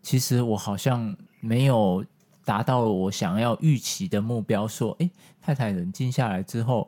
[0.00, 2.04] 其实我好像没有
[2.44, 4.68] 达到我想要预期的目标。
[4.68, 5.10] 说，哎，
[5.42, 6.86] 太太冷静下来之后，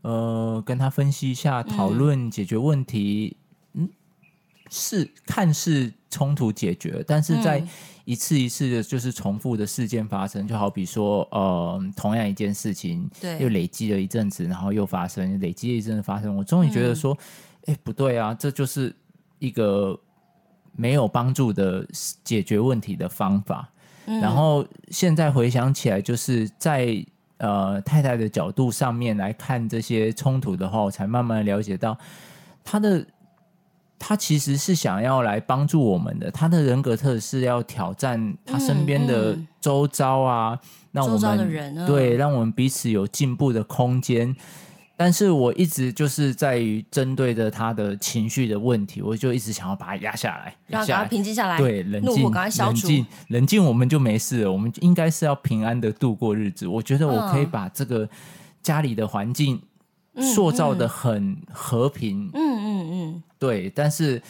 [0.00, 3.36] 呃，跟他分析一下，讨论解决问题，
[3.74, 3.90] 嗯，
[4.70, 7.62] 是看似冲突解决，但是在。
[8.06, 17.12] 一次一次的，就是重复的事件发生，就好比说，呃，同样一件事情，对，又累积了一阵子，然后又发生，累积了一阵子发生，我终于觉得说，
[17.64, 18.94] 哎、嗯，不对啊，这就是
[19.40, 19.98] 一个
[20.76, 21.84] 没有帮助的
[22.22, 23.68] 解决问题的方法。
[24.04, 27.04] 嗯、然后现在回想起来，就是在
[27.38, 31.98] 呃太太的角度上面来看这些冲突的话，我才慢慢了解到
[32.62, 33.04] 他的。
[33.98, 40.58] 他其实是想要来帮助我们的，他的人格特质是要挑战他身边的周遭啊，
[40.92, 44.36] 让我们对，让我们彼此有进步的空间。
[44.98, 54.50] 但是我一直就是在于针对着他的情绪的问题，我就一直想要把他压下来，让他平静下来，对，冷静，冷静，冷静，我们就没事了。
[54.50, 56.66] 我们应该是要平安的度过日子。
[56.66, 58.08] 我觉得我可以把这个
[58.62, 59.60] 家里的环境。
[60.18, 63.68] 塑造的很和平，嗯嗯嗯，嗯，对。
[63.68, 64.20] 但是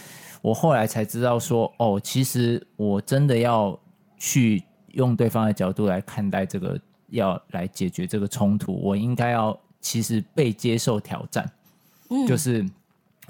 [0.43, 3.79] 我后来才知道说，哦，其实我真的要
[4.19, 6.77] 去用对方的角度来看待这个，
[7.11, 11.49] 要来解决这个冲突，我应该要其实被接受挑战，
[12.11, 12.67] 嗯，就是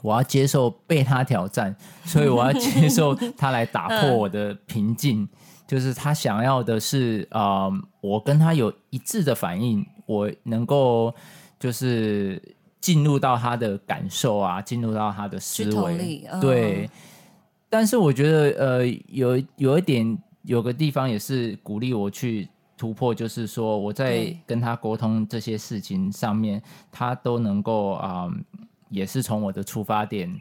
[0.02, 5.28] 我要接受被他挑战，所以我要接受他来打破我的平静，嗯，
[5.66, 11.14] 就是他想要的是啊，呃，我跟他有一致的反应，我能够。
[11.58, 12.40] 就是
[12.80, 16.88] 进入到他的感受啊，进入到他的思维，哦、对。
[17.68, 28.32] 但是我觉得，呃，有有一点，有个地方也是鼓励我去突破，就是说我在跟他沟通这些事情上面，他都能够啊、呃，
[28.88, 30.32] 也是从我的出发点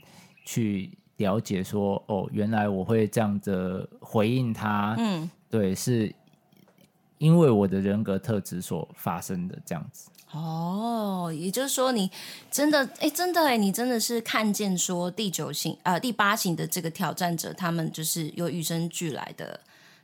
[0.45, 6.13] 去了解说，哦，原来我会这样子回应他，嗯，对，是
[7.17, 10.11] 因为我的人格特质所发生的这样子。
[10.35, 12.11] 哦，也就是说，你
[12.51, 19.57] 真的哎，真的哎，你真的是看见说第九型呃第八型的这个挑战者，他们就是有与生俱来的，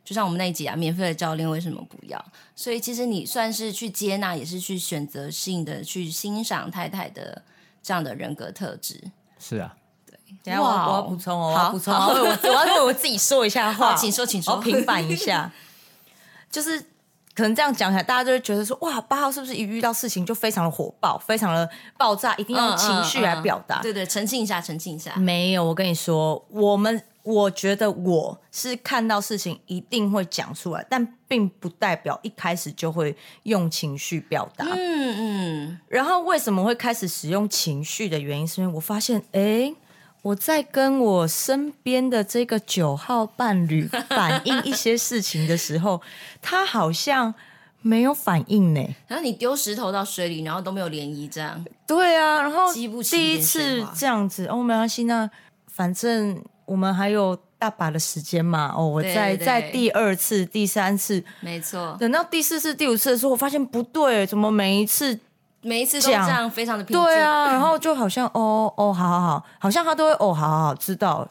[0.05, 2.23] 就像我们那一集啊，免费的教练为什么不要？
[2.55, 7.41] 所以其实你算是去接纳，也是去选择性的去欣赏太太的
[7.83, 9.03] 这样的人格特质。
[9.37, 10.17] 是啊，对。
[10.45, 15.51] 等下我我要补充哦，我要补充，我我要为我自己说一下话，请说，请说，平反一下，
[16.49, 16.85] 就是。
[17.33, 25.15] 可能这样讲起来，大家就会觉得说：“哇，八号是不是一遇到事情就非常的火爆，非常的爆炸，一定要用情绪来表达？”嗯嗯嗯、对对，澄清一下，澄清一下。
[25.15, 34.65] 没有，我跟你说，我们我觉得我是看到事情一定会讲出来，但并不代表一开始就会用情绪表达。
[34.65, 35.79] 嗯嗯。
[35.87, 39.73] 然后为什么会开始使用情绪的原因，是因为我发现，哎。
[40.21, 45.99] 我在跟我身边的这个九号伴侣 反映一些事情的时候，
[46.41, 47.33] 他好像
[47.81, 48.95] 没有反应呢。
[49.07, 51.65] 然后你丢石头到水里，然后都没有涟漪，这样。
[51.87, 55.27] 对啊，然后第一次这样子哦，没关系，那
[55.67, 58.71] 反正我们还有大把的时间嘛。
[58.77, 61.97] 哦，我在在第二次、第三次，没错。
[61.99, 65.19] 等到第四次、第五次的时候，我发现不对，怎么每一次。
[65.61, 67.05] 每一次都这样，非常的平静。
[67.05, 71.27] 对啊，然后就好像哦哦，好好好，好像他都会哦，好好好，知道。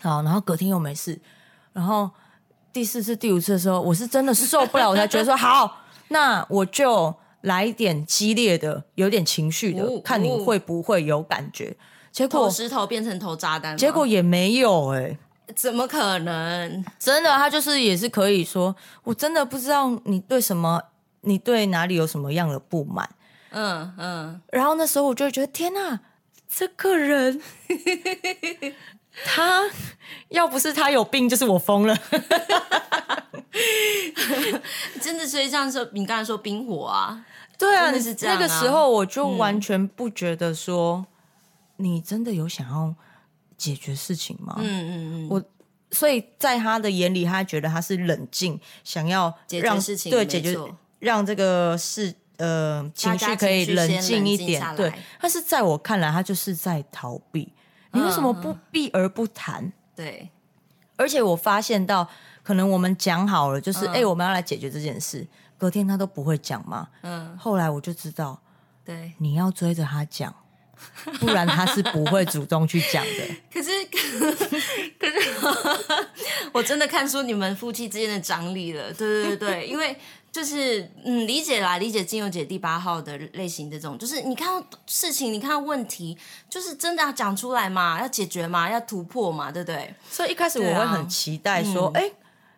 [0.00, 1.20] 好，然后隔天又没事，
[1.72, 2.10] 然后
[2.72, 11.76] 第四次、第五次的时候，我是真的受不了，我才觉得说 好，那我就来一点激烈的，有点情绪的，哦、看你会不会有感觉。
[12.10, 15.18] 结果投石头变成投炸弹，结果也没有哎、欸，
[15.54, 16.84] 怎么可能？
[16.98, 20.82] 真的，他就是也是可以说，我真的不知道你对什么，
[21.20, 23.08] 你对哪里有什么样的不满。
[23.52, 26.00] 嗯嗯，然后那时候我就会觉得天哪，
[26.48, 27.40] 这个人，
[29.24, 29.62] 他
[30.28, 31.96] 要不是他有病，就是我疯了。
[35.00, 37.24] 真的，所以像说你刚才说冰火啊，
[37.58, 41.06] 对啊，是这样啊，那个时候我就完全不觉得说、
[41.76, 42.94] 嗯、你真的有想要
[43.56, 44.56] 解决事情吗？
[44.58, 45.42] 嗯嗯嗯，我
[45.90, 50.58] 所以在他的眼里，他觉得他是冷静，想要解决事情，对，解决
[50.98, 52.14] 让这个事。
[52.38, 54.92] 呃，情绪可以冷静一点，对。
[55.20, 57.52] 但是在我看来，他就是在逃避。
[57.92, 59.62] 你为什么不避而不谈？
[59.62, 60.30] 嗯、对。
[60.96, 62.08] 而且我发现到，
[62.42, 65.26] 可能我们讲好了，就是哎、嗯欸，我们要来解决这件事。
[65.58, 66.88] 隔天他都不会讲嘛。
[67.02, 67.36] 嗯。
[67.38, 68.40] 后来我就知道，
[68.84, 70.34] 对，你要追着他讲，
[71.20, 73.36] 不然他是不会主动去讲的。
[73.52, 73.70] 可是，
[74.98, 75.14] 可是，
[76.52, 78.92] 我真的看出你们夫妻之间的张力了。
[78.94, 79.96] 对对对对，因为。
[80.32, 86.16] 就是嗯，理解啦，理解金友姐第八号的类型这种，就是你看到事情，你看到问题，
[86.48, 89.94] 就是真的要讲出来嘛，要解决嘛，要突破嘛，对不对？
[90.10, 92.14] 所以一开始我会很期待说，哎、啊嗯，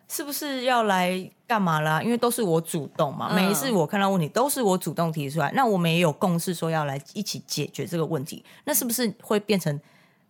[0.07, 2.01] 是不是要来干嘛啦？
[2.01, 9.77] 因为都是我主动嘛，每一次我看到问题都是我主动提出来，那我们也有共识说要来一起解决这个问题，那是不是会变成？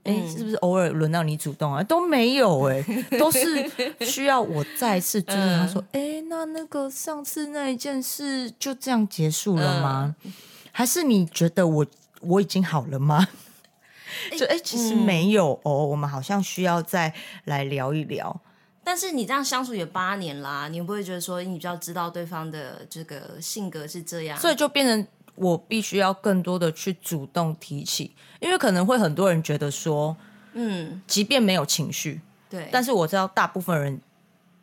[0.06, 1.82] 哎、欸，是不是偶尔轮到你主动啊？
[1.84, 3.70] 都没有哎、欸， 都是
[4.02, 10.16] 需要我再次追问他说，哎、嗯欸，那那个上次那一件事就这样结束了吗？
[10.24, 10.32] 嗯、
[10.72, 11.86] 还是你觉得我
[12.22, 13.28] 我已经好了吗？
[14.30, 17.12] 欸、就哎、欸，其实没有哦，我们好像需要再
[17.46, 18.40] 来聊一聊。
[18.84, 25.08] 但是你这样相处也八年啦，你不会觉得说你比较知道对方的这个性格是这样，所以就变成。
[25.36, 30.16] 我必须要更多的去主动提起，因为可能会很多人觉得说，
[30.54, 34.00] 嗯，即便没有情绪，对，但是我知道大部分人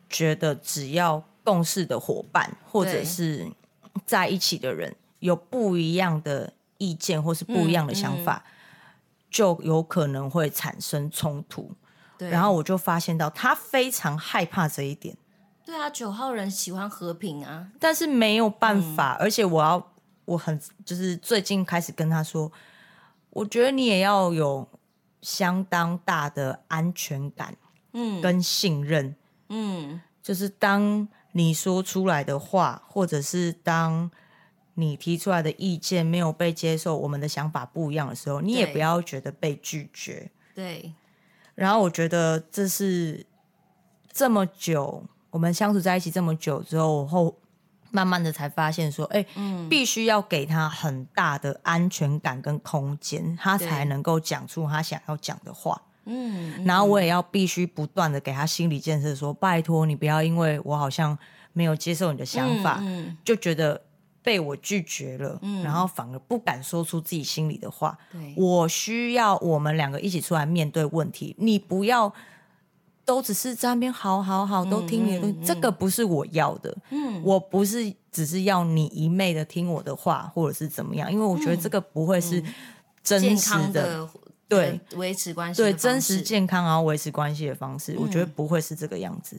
[0.09, 3.47] 觉得只要共事的伙伴或者是
[4.05, 8.51] 在一起的人有不一样的意见或是不一样的想法，嗯嗯，
[9.29, 11.71] 就有可能会产生冲突。
[12.17, 15.15] 对，然后我就发现到他非常害怕这一点。
[15.63, 19.92] 对啊，九号人喜欢和平啊，但是没有办法，嗯，而且我要。
[20.25, 22.51] 我很就是最近开始跟他说，
[23.29, 24.67] 我觉得你也要有
[25.21, 27.55] 相当大的安全感，
[27.91, 29.15] 嗯，跟信任，
[29.49, 34.09] 嗯，就是当你说出来的话，或者是当
[34.75, 40.93] 你提出来的意见没有被接受，我们的想法不一样的时候，你也不要觉得被拒绝，对。
[41.55, 43.25] 然后我觉得这是
[44.11, 47.37] 这么久我们相处在一起这么久之后后。
[47.95, 55.79] 慢慢的才发现说，哎、欸嗯，必须要给他很大的安全感跟空间，他才能够讲出他想要讲的话。
[56.05, 61.15] 嗯，然后我也要必须不断的给他心理建设，说拜托你不要因为我好像
[61.53, 63.79] 没有接受你的想法，嗯嗯、就觉得
[64.23, 67.95] 被我拒绝了、嗯，然后反而不敢说出自己心里的话。
[68.11, 72.11] 对，我需要我们两个一起出来面对问题，你不要。
[73.05, 76.75] 都只是在那边好好好，都听你的东西、嗯嗯嗯，这个不是我要的。
[76.89, 82.41] 嗯，我不是只是要你一昧的听我的话，或者是怎么样，因为我觉得这个不会是
[83.03, 84.09] 真实的，嗯、
[84.47, 89.37] 对维持关系，对真实健康然后维持关系的方式、嗯，我觉得不会是这个样子。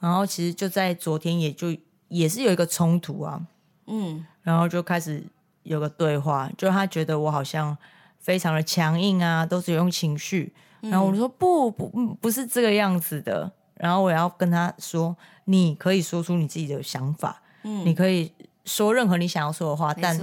[0.00, 1.76] 然后其实就在昨天，也就
[2.08, 3.40] 也是有一个冲突啊，
[3.86, 5.22] 嗯，然后就开始
[5.64, 7.76] 有个对话，就他觉得我好像
[8.18, 10.54] 非常的强硬啊，都是用情绪。
[10.90, 11.88] 然后我就说不不
[12.20, 18.32] 不是这个样子的，然后我要跟他说，你可以说出你自己的想法，嗯，你可以
[18.64, 20.18] 说任何你想要说的话，但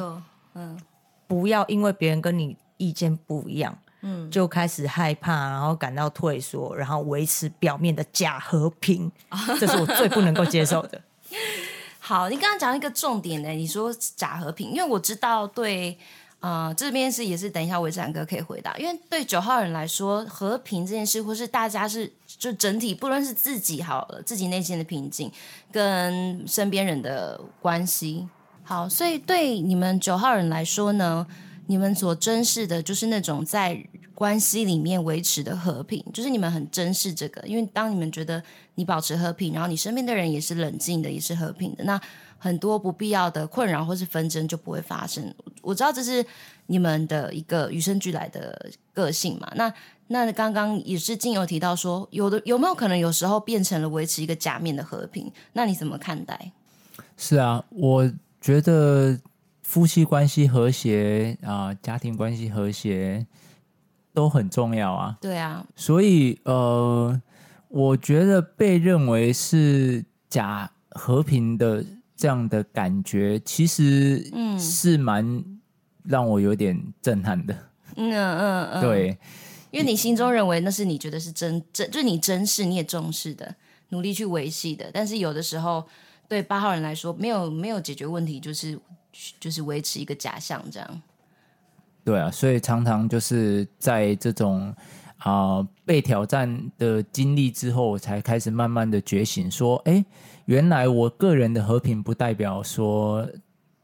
[0.53, 0.79] 嗯，
[1.27, 9.11] 不要因为别人跟你意见不一样，嗯，就开始害怕，然后感到退缩，然后维持表面的假和平，
[9.59, 11.01] 这是我最不能够接受的。
[11.99, 15.97] 好，你刚刚讲一个重点呢，你说假和平，因为我知道对。
[16.41, 18.75] 啊、呃，这边是也是等一下，维展哥可以回答。
[18.77, 25.31] 因为对九号人来说，和平这件事，或是大家是就整体，不论是自己好，自己内心的平静，
[25.71, 28.27] 跟身边人的关系
[28.63, 31.27] 好，所以对你们九号人来说呢，
[31.67, 33.85] 你们所珍视的就是那种在
[34.15, 37.39] 关系里面维持的和平，就是你们很珍视这个。
[37.45, 38.41] 因为当你们觉得
[38.73, 42.01] 你保持和平，然后你身边的人也是冷静的，也是和平的，那。
[42.41, 45.31] 很多不必要的困扰或是纷争就不会发生。
[45.61, 46.25] 我知道这是
[46.65, 49.51] 你们的一个与生俱来的个性嘛。
[49.55, 49.71] 那
[50.07, 55.31] 那刚刚也是静友提到说，有的有没有可能有时候变成了维持一个假面的和平？
[55.53, 56.51] 那你怎么看待？
[57.15, 58.11] 是啊，我
[58.41, 59.19] 觉得
[59.61, 63.27] 夫妻关系和谐啊、呃，家庭关系和谐
[64.15, 65.15] 都很重要啊。
[65.21, 67.21] 对啊，所以呃，
[67.67, 71.85] 我觉得被认为是假和平的
[72.21, 75.43] 这样的感觉，其实嗯是蛮
[76.03, 77.51] 让我有点震撼的。
[77.95, 79.17] 嗯嗯嗯，对。
[79.71, 83.55] 因为你心中认为那是你觉得是真真，就是你珍视、你也重视的，
[83.89, 84.91] 努力去维系的。
[84.93, 85.83] 但是有的时候，
[86.27, 88.77] 对八号人来说，没有没有解决问题，就是
[89.39, 91.01] 就是维持一个假象这样。
[92.03, 94.71] 对啊，所以常常就是在这种
[95.23, 100.03] 啊、呃、被挑战的经历之后，我才开始慢慢的觉醒，说：哎，
[100.45, 103.27] 原来我个人的和平不代表说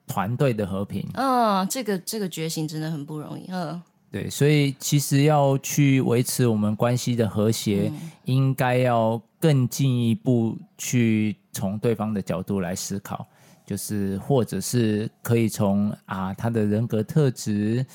[0.08, 1.06] 团队的和平。
[1.14, 3.46] 嗯，这个这个觉醒真的很不容易。
[3.50, 3.82] 嗯。
[4.10, 13.28] 对，所以其实要去维持我们关系的和谐，嗯、应该要更进一步去从对方的角度来思考，
[13.66, 17.86] 就是或者是可以从啊他的人格特质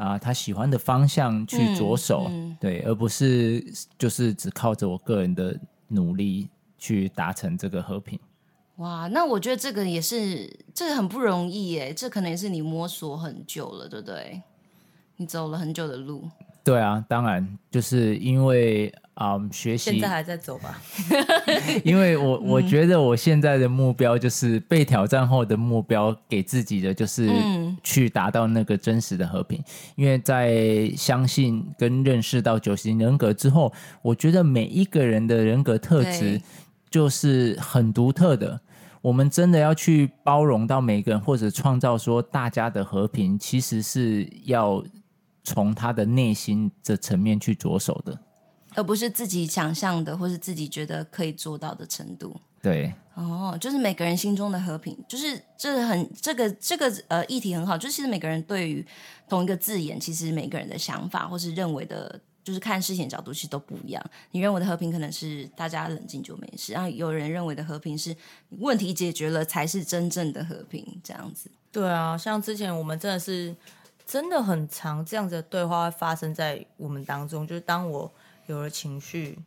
[0.00, 3.62] 啊他喜欢的方向去着手，嗯嗯、对，而不是
[3.98, 5.54] 就是只靠着我个人的
[5.88, 6.48] 努力
[6.78, 8.18] 去达成这个和平。
[8.76, 14.42] 哇，那我觉得这个也是这个很不容易耶，这可能也是你摸索很久了，对不对？
[15.16, 16.26] 你走了很久的路，
[16.64, 18.90] 对啊，当然就是因为
[19.20, 20.80] 啊、嗯，学习现在还在走吧。
[21.84, 27.28] 因为我我觉得我现在的目标就是被挑战后的目标，给自己的就是
[27.82, 29.58] 去达到那个真实的和平。
[29.58, 29.64] 嗯、
[29.96, 36.40] 因为在相信跟认识到九型人格之后，我觉得每一个人的人格特质
[36.88, 38.58] 就是很独特的。
[39.02, 44.82] 我们真的要去包容到每个人，或者创造说大家的和平，其实是要。
[45.42, 48.16] 从他的内心的层面去着手的，
[48.74, 52.34] 而不是自己想象的，或是自己觉得可以做到的程度。
[52.62, 57.76] 对，哦，就是每个人心中的和平，就是这很这个这个呃议题很好。
[57.76, 58.86] 就是其实每个人对于
[59.28, 64.04] 同一个字眼，其实每个人的想法或是认为的，就是看事情的角度，其实都不一样。
[64.30, 68.14] 你认为的和平，可能是大家冷静就没事，然后有人认为的和平是
[68.58, 71.50] 问题解决了才是真正的和平，这样子。
[71.72, 73.56] 对啊，像之前我们真的是。
[74.06, 77.46] 真的很长，这样子的对话会发生在我们当中。
[77.46, 78.12] 就是当我
[78.50, 79.38] 有了情绪，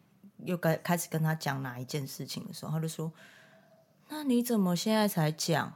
[0.46, 3.12] 又该开始跟他讲哪一件事情的时候，他就说
[4.08, 5.74] ：“那你怎么现在才讲？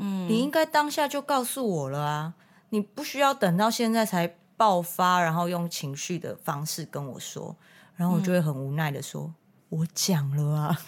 [0.00, 2.34] 嗯，你应该当下就告诉我了啊！
[2.70, 7.56] 你不需要等到现在才爆发，然后用情绪的方式跟我说。”
[7.94, 9.22] 然后我就会很无奈的说
[9.70, 10.78] ：“嗯、我讲了啊，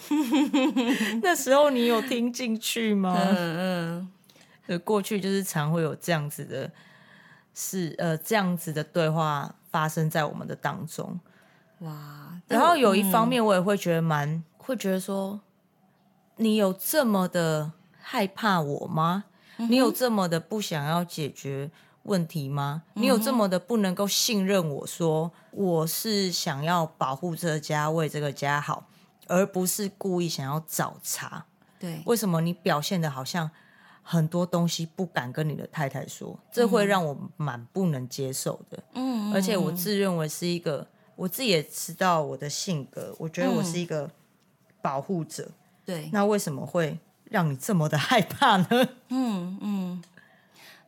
[1.23, 4.09] 那时候你有听进去吗？”嗯
[4.67, 6.69] 嗯，过去就是常会有这样子的。
[7.59, 11.19] 事呃，这样子的对话发生在我们的当中，
[11.79, 12.41] 哇！
[12.47, 15.39] 然后有一方面，我也会觉得蛮、嗯、会觉得说，
[16.37, 19.25] 你有这么的害怕我吗？
[19.57, 21.69] 嗯、你有这么的不想要解决
[22.03, 22.83] 问题吗？
[22.95, 28.87] 嗯、你有这么的不能够信任我说我是想要保护这个家，为这个家好，
[29.27, 31.43] 而不是故意想要找茬？
[31.79, 33.49] 对，为什么你表现的好像？
[34.09, 38.81] 很多东西不敢跟你的太太说，这会让我蛮不能接受的。
[38.93, 44.09] 嗯，而且我自认为是一个，我自己也知道我的性格，我觉得我是一个
[44.81, 45.43] 保护者。
[45.43, 45.53] 嗯、
[45.85, 48.67] 对，那为什么会让你这么的 害怕呢？
[49.09, 50.03] 嗯嗯。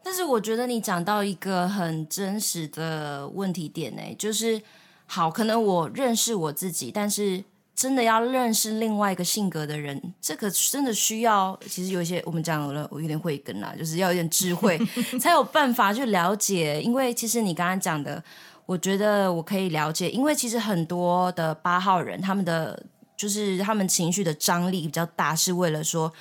[0.02, 4.62] 但是我觉得你讲到一个很真实的问题点呢，就是
[5.06, 7.44] 好，可能我认识我自己，但是。
[7.80, 14.78] 真的要认识另外一个性格的人，这个真的需要，其实有一些我们讲了，我有点慧根啊，就是要有点智慧，
[15.18, 16.82] 才有办法去了解。
[16.82, 18.22] 因为其实你刚刚讲的，
[18.70, 22.80] 我觉得我可以了解，因为其实很多的八号人，他们的
[23.18, 26.12] 就是他们情绪的张力比较大，是为了说。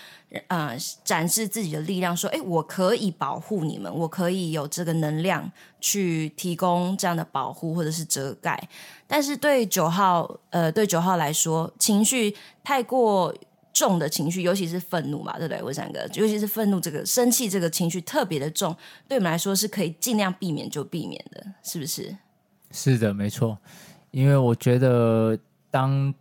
[0.49, 8.68] 呃，展示自己的力量，说：“哎，我可以保护你们，我可以有这个能量去提供这样的保护或者是遮盖。”
[9.09, 13.34] 但是对九号，呃，对九号来说，情绪太过
[13.72, 15.62] 重的情绪，尤其是愤怒嘛，对不对？
[15.62, 18.76] 我三个，尤其是愤怒这个生气这个情绪特别的重，
[19.09, 22.14] 对我们来说是可以尽量避免就避免的，是不是？
[22.71, 23.59] 是的，没错。
[24.11, 25.39] 因为我觉得，
[25.71, 26.12] 当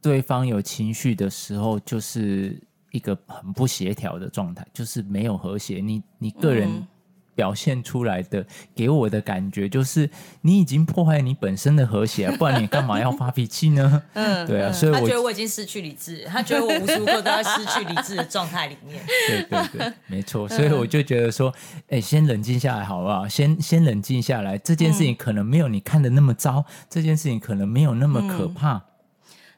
[0.00, 2.60] 对方有情绪的时候，就是。
[2.92, 5.80] 一个很不协调的状态，就是没有和谐。
[5.80, 6.86] 你你个人
[7.34, 10.08] 表现出来的，给我的感觉就是
[10.42, 14.02] 你已经破坏你本身的和谐，不然你干嘛要发脾气呢？
[14.14, 19.02] 嗯，对啊，所以我他觉得我已经失去理智，他觉得我无时无刻都在失去理智的状态里面。
[19.28, 20.48] 对对对，没错。
[20.50, 21.52] 所以我就觉得说，
[21.88, 23.26] 哎，先冷静下来好不好？
[23.26, 28.74] 先先冷静下来，这件事情可能没有你看的那么糟，嗯、这件事情可能没有那么可怕。
[28.74, 28.82] 嗯、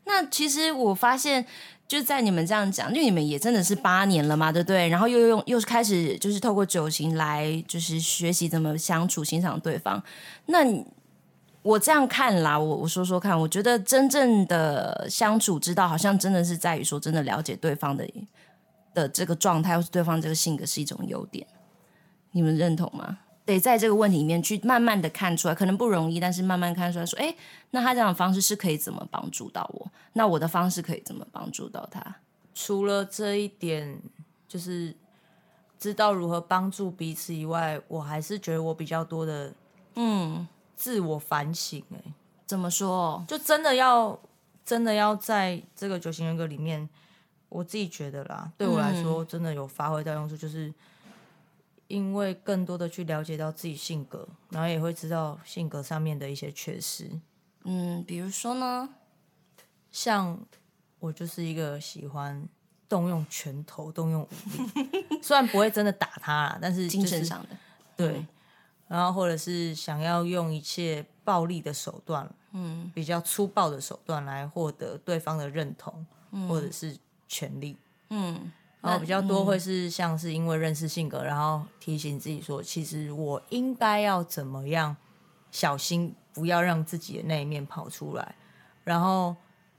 [0.05, 1.47] 那其实我发现。
[1.87, 4.89] 就在你们这样讲，因为你们也真的是八年了嘛，对不对？
[4.89, 10.03] 然后又用又开始就是透过九型来就是学习怎么相处、欣赏对方。
[10.47, 10.65] 那
[11.61, 18.09] 我这样看啦，我我说说看，我觉得真正的相处之道，好像真的是在于说，真的了解对方的
[18.95, 21.47] 的这个状态，或是对方这个性格是一种优点。
[22.33, 23.19] 你们认同吗？
[23.47, 27.35] 得在这个问题里面去慢慢的看出来，可能不容易，但是慢慢看出来说，哎，
[27.73, 29.87] 那他这样的方式是可以怎么帮助到我？
[30.15, 32.17] 那我的方式可以怎么帮助到他？
[32.55, 34.01] 除了这一点，
[34.49, 34.97] 就是
[35.79, 39.53] 知道如何帮助彼此以外，我还是觉得我比较多的，
[39.97, 41.85] 嗯，自我反省。
[41.95, 42.01] 哎，
[42.47, 43.23] 怎么说？
[43.29, 44.19] 就真的要
[44.65, 46.89] 真的要在这个九型人格里面，
[47.51, 50.73] 我自己觉得啦，对我来说，真的有发挥到用处，就是。
[51.87, 57.11] 因为更多的去了解到自己性格，然后也会知道性格上面的一些缺失。
[57.65, 58.89] 嗯，比如说呢，
[59.91, 60.39] 像
[60.99, 62.49] 我就是一个喜欢
[62.89, 67.49] 动用拳头、动用武力， 虽然不会真的打他啦，但是、就是、精神上的
[67.97, 68.09] 对。
[68.19, 68.29] 嗯、
[68.89, 76.97] 然后或者是想要用一切暴力的手段，嗯，比较粗暴的手段来获得对方的认同，嗯、或者是
[77.29, 77.77] 权利，
[78.11, 78.53] 嗯。
[78.85, 84.95] 然后比较多会是像是因为认识性格，嗯、然后提醒自己说，其实我应该要怎么样
[85.51, 88.35] 小心，不要让自己的那一面跑出来。
[88.85, 89.35] 然后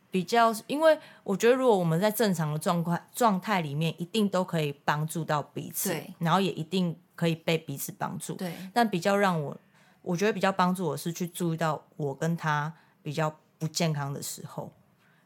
[0.09, 8.33] 比较，因为我觉得如果我们在正常的状况状态里面，一定都可以帮助到彼此，然后也一定可以被彼此帮助。
[8.33, 9.55] 对，但比较让我，
[10.01, 14.71] 我觉得比较帮助我是去注意到我跟他比较不健康的时候，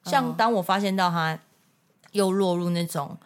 [0.03, 1.39] 像当我发现到他
[2.11, 3.17] 又落入那种。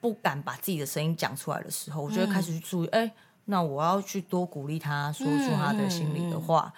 [0.00, 2.86] 不敢把自己的声音讲出来的时候，我就会开始去注意。
[2.88, 3.12] 哎、嗯，
[3.46, 6.72] 那我要去多鼓励他，说出他的心里的话，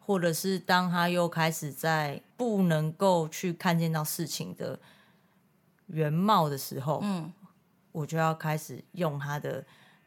[0.00, 4.80] 或者是当他又开始在不能够去看见到事情的
[5.86, 7.32] 原貌的时候，嗯，
[7.92, 9.64] 我就要开始用他的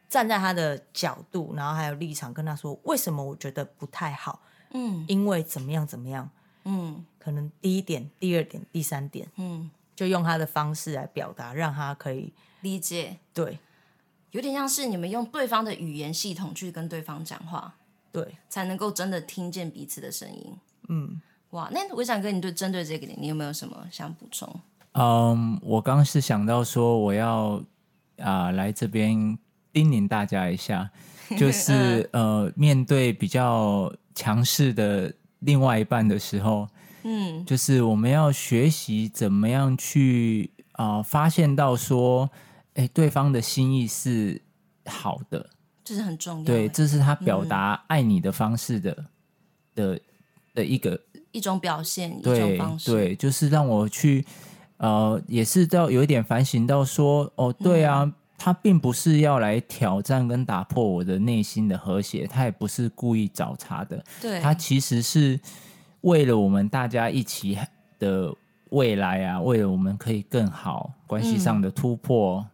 [0.08, 4.42] 站在他的角度，然后还有立场跟他说，为什么我觉得不太好？
[4.72, 6.28] 嗯，因为怎么样怎么样？
[6.64, 12.34] 嗯，可能第一点、第二点、第三点，嗯，就用他的方式来表达，让他可以。
[12.62, 13.58] 理解，对，
[14.32, 17.74] 有点像是你们用对方的语言系统去跟对方讲话，
[18.12, 20.56] 对，才能够真的听见彼此的声音。
[20.88, 24.48] 嗯，哇，那我想跟你对针对这个点，你有没有什么想补充？
[24.92, 27.62] 嗯，我刚是想到说，我要
[28.18, 29.38] 啊、呃、来这边
[29.72, 30.90] 叮咛大家一下，
[31.38, 36.68] 就是呃，面对比较强势的另外一半的时候，
[37.04, 42.30] 嗯，就是我们要学习怎么样去啊、呃、发现到说。
[42.80, 44.40] 哎，对方的心意是
[44.86, 45.50] 好的，
[45.84, 46.44] 这是很重要。
[46.44, 49.04] 对，这是他表达爱你的方式的、嗯、
[49.74, 50.00] 的
[50.54, 50.98] 的一个
[51.30, 52.90] 一种表现，对一种方式。
[52.90, 54.24] 对，就是让我去
[54.78, 64.02] 呃，也是到有一点反省到说，哦，对啊，嗯、他并不是要来挑战跟打破我的内心的和谐，他也不是故意找茬的。
[64.22, 65.38] 对，他其实是
[66.00, 67.58] 为了我们大家一起
[67.98, 68.34] 的
[68.70, 72.38] 未来啊，为了我们可以更好关系上的突破。
[72.38, 72.46] 嗯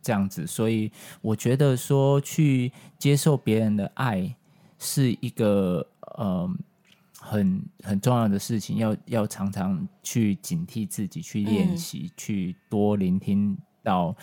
[0.00, 0.90] 这样子，所以
[1.20, 4.34] 我觉得说去接受别人的爱
[4.78, 5.86] 是一个
[6.16, 6.48] 呃
[7.20, 14.16] 很很重要的事情，要要常常去警惕自己，去练习，嗯、去多聆听到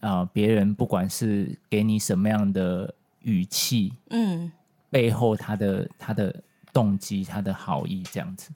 [0.00, 4.50] 啊、呃、别人不管是给你什么样的语气，嗯，
[4.90, 8.50] 背后他的他的动机，他的好意，这样子。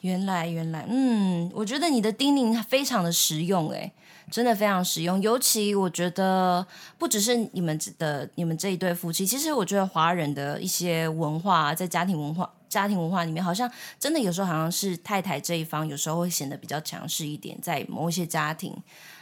[0.00, 3.92] 原来，原来，嗯，我觉得你的叮咛非常的实用，诶，
[4.30, 5.20] 真的非常实用。
[5.20, 6.64] 尤其我觉得，
[6.98, 13.68] 不只是你们的你们这一对夫妻，其实我觉得华人的一些文化，在家庭文化、家庭文化里面，好像
[13.98, 18.76] 真的有时候好像是太太这一方有时候会显得比较强势一点，在某一些家庭，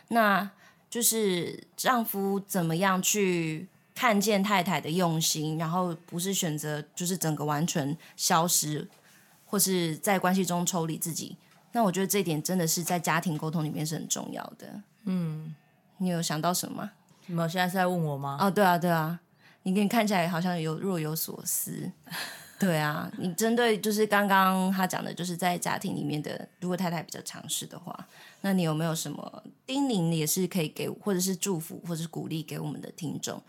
[0.09, 0.51] 那
[0.91, 8.87] 就是丈夫怎么样去看见太太的用心，然后不是选择就是整个完全消失。
[9.47, 11.37] 或是在关系中抽离自己，
[11.73, 14.83] 那我觉得这一点真的是在家庭沟通里面是很重要的。
[15.05, 15.55] 嗯，
[15.99, 16.93] 你有想到什么吗？
[17.27, 18.37] 你们现在是在问我吗？
[18.41, 19.19] 哦，对啊，对啊，
[19.63, 21.91] 你给你看起来好像有若有所思。
[22.59, 28.09] 对啊，你针对就是刚刚他讲的，就是在家庭里面的，如果太太比较强势的话，
[28.41, 33.43] 那你有没有什么叮咛，也是可以给，或者是祝福，或者是鼓励给我们的听众？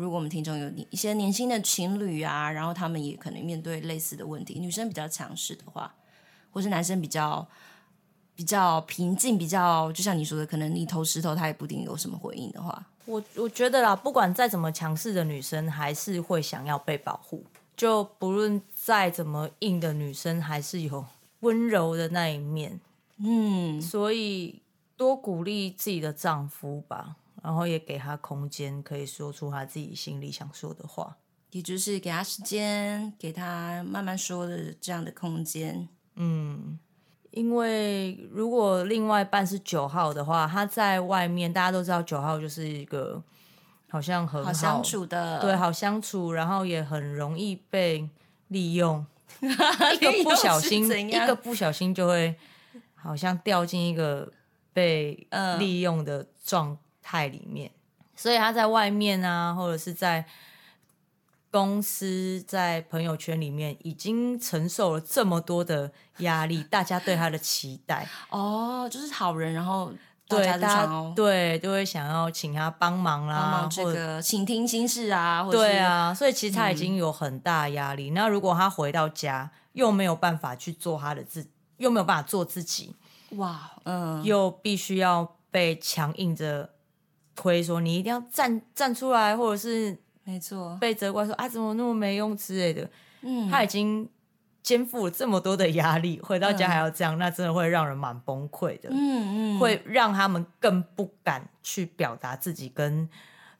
[0.00, 5.94] 如果我们听众有一些年轻的情侣啊，然后他们也可能面对类似的问题，女生比较强势的话，
[6.50, 7.46] 或是男生比较
[8.34, 17.44] 比较平静，比较就像你说的，可能你投石头，他也不一定有什么回应的话，我我觉得啦，不管再怎么强势的女生，还是会想要被保护。
[17.76, 21.04] 就不论再怎么硬的女生，还是有
[21.40, 22.80] 温柔的那一面。
[23.18, 24.60] 嗯，所以
[24.96, 27.16] 多鼓励自己的丈夫吧，
[27.46, 31.16] 然后也给他空间，可以说出他自己心里想说的话。
[31.52, 35.88] 也就是给他时间，给他慢慢说的这样的空间。
[36.16, 36.76] 嗯，
[37.30, 43.22] 因为如果另外一半是九号的话，他在外面，大家都知道九号就是一个。
[43.88, 48.10] 好像很好，好相处的，对，好相处，然后也很容易被
[48.48, 49.06] 利用，
[49.40, 52.34] 一个不小心，一个不小心就会
[52.96, 54.30] 好像掉进一个
[54.72, 55.28] 被
[55.60, 56.76] 利用的状
[57.06, 57.70] 态里面。
[58.00, 60.24] 嗯，所以他在外面啊，或者是在
[61.50, 69.92] 公司、在朋友圈里面，已经承受了这么多的压力，大家对他的期待， 哦，就是好人，然后。
[70.28, 78.10] 对，大家对都会想要请他帮忙啦，帮忙这个倾听心事啊，或对啊，所以其实他已经有很大压力。
[78.10, 81.46] 嗯、那如果他回到家又没有办法去做他的自，
[81.76, 82.96] 又没有办法做自己，
[83.36, 86.70] 哇，嗯，又必须要被强硬着
[87.36, 94.08] 推说你一定要站站出来，或者是没错被责怪说啊怎么那么没用之类的，嗯，他已经。
[94.62, 98.88] 肩负了这么多的压力，回到家还要这样，嗯、那真的会让人蛮崩溃的。
[98.90, 103.08] 嗯嗯，会让他们更不敢去表达自己跟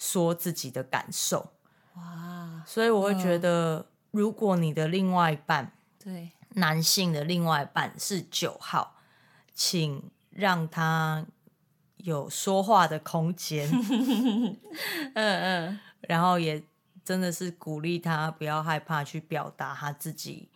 [0.01, 1.53] 说自己的感受。
[1.95, 5.71] 哇，所以我会觉得，嗯、如果你的另外一半，
[6.03, 8.97] 对，男性的另外一半是九号，
[9.55, 11.25] 请让他
[11.97, 13.69] 有说话的空间。
[15.15, 16.63] 嗯嗯，然后也
[17.05, 20.49] 真的是鼓励他，不要害怕去表达他自己。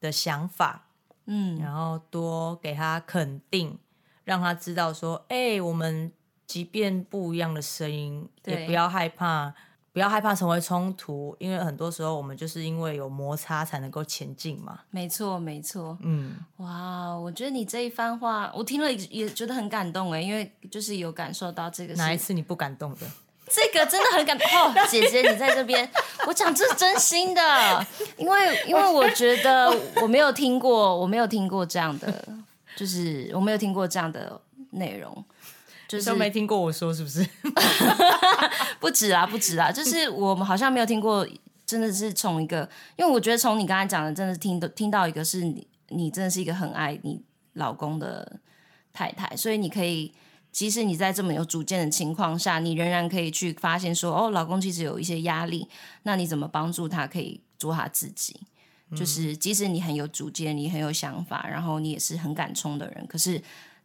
[0.00, 0.86] 的想法，
[1.26, 3.78] 嗯，然后多给他肯定，
[4.24, 6.10] 让他知道说，哎、欸，我们
[6.46, 9.52] 即便不一样的声音，也不要害怕，
[9.92, 14.80] 不要害怕成为冲突，因为很多时候我们就是因为有摩擦才能够前进嘛。
[14.90, 21.94] 没错，没错，嗯，哇，我觉得你这一番话，我听了也觉得很感动哎，因为就是有感受到这个。
[21.94, 23.06] 哪一次你不感动的？
[23.52, 25.90] 这个真的很感动哦， 姐姐你在这边，
[26.28, 27.86] 我讲这是真心的，
[28.16, 29.68] 因为因为我觉得
[30.00, 32.28] 我没有听过，我没有听过这样的，
[32.76, 35.24] 就是我没有听过这样的内容，
[35.90, 37.26] 就是都没听过我说是不是？
[38.78, 41.26] 不止啊，不止啊，就是我们好像没有听过，
[41.66, 47.22] 真的是从一个，因为我觉得从你刚才讲的，真的听到听到一个是你，你真的是一个很爱你
[47.54, 48.40] 老公的
[48.92, 50.12] 太太，所以你可以。
[50.52, 55.68] 即使你在这么有主见的情况下，你仍然可以去发现说，哦，老公其实有一些压力，
[56.02, 58.34] 那你怎么帮助他可以做他自己？
[58.90, 63.40] 嗯、就是即使你很有主见，你很有想法，然后你也是很敢冲的人，可是，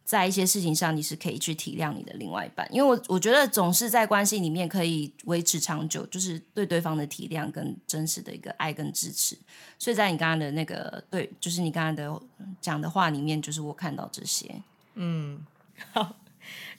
[0.06, 9.36] 在一些事情上，你是可以去体谅你的另外一半，因为我我觉得总是在关系里面可以维持长久，就是对对方的体谅跟真实的一个爱跟支持。
[9.80, 12.22] 所以在你刚刚的那个对，就是你刚刚的
[12.60, 14.62] 讲的话里面，就是我看到这些，
[14.94, 15.44] 嗯，
[15.92, 16.14] 好。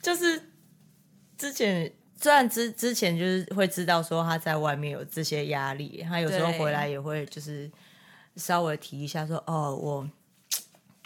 [0.00, 0.42] 就是
[1.36, 7.70] 之前虽然之之前就是会知道说他在外面有这些压力，他有时候回来也会就是
[8.36, 10.08] 稍微提一下说哦，我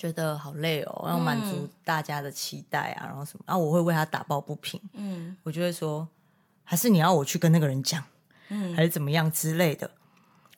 [0.03, 6.09] 觉得好累哦，要满足大家的期待啊，然后什么，然后我会为他打抱不平，嗯，我就会说
[6.65, 8.03] 还是你要我去跟那个人讲，
[8.49, 9.89] 嗯，还是怎么样之类的，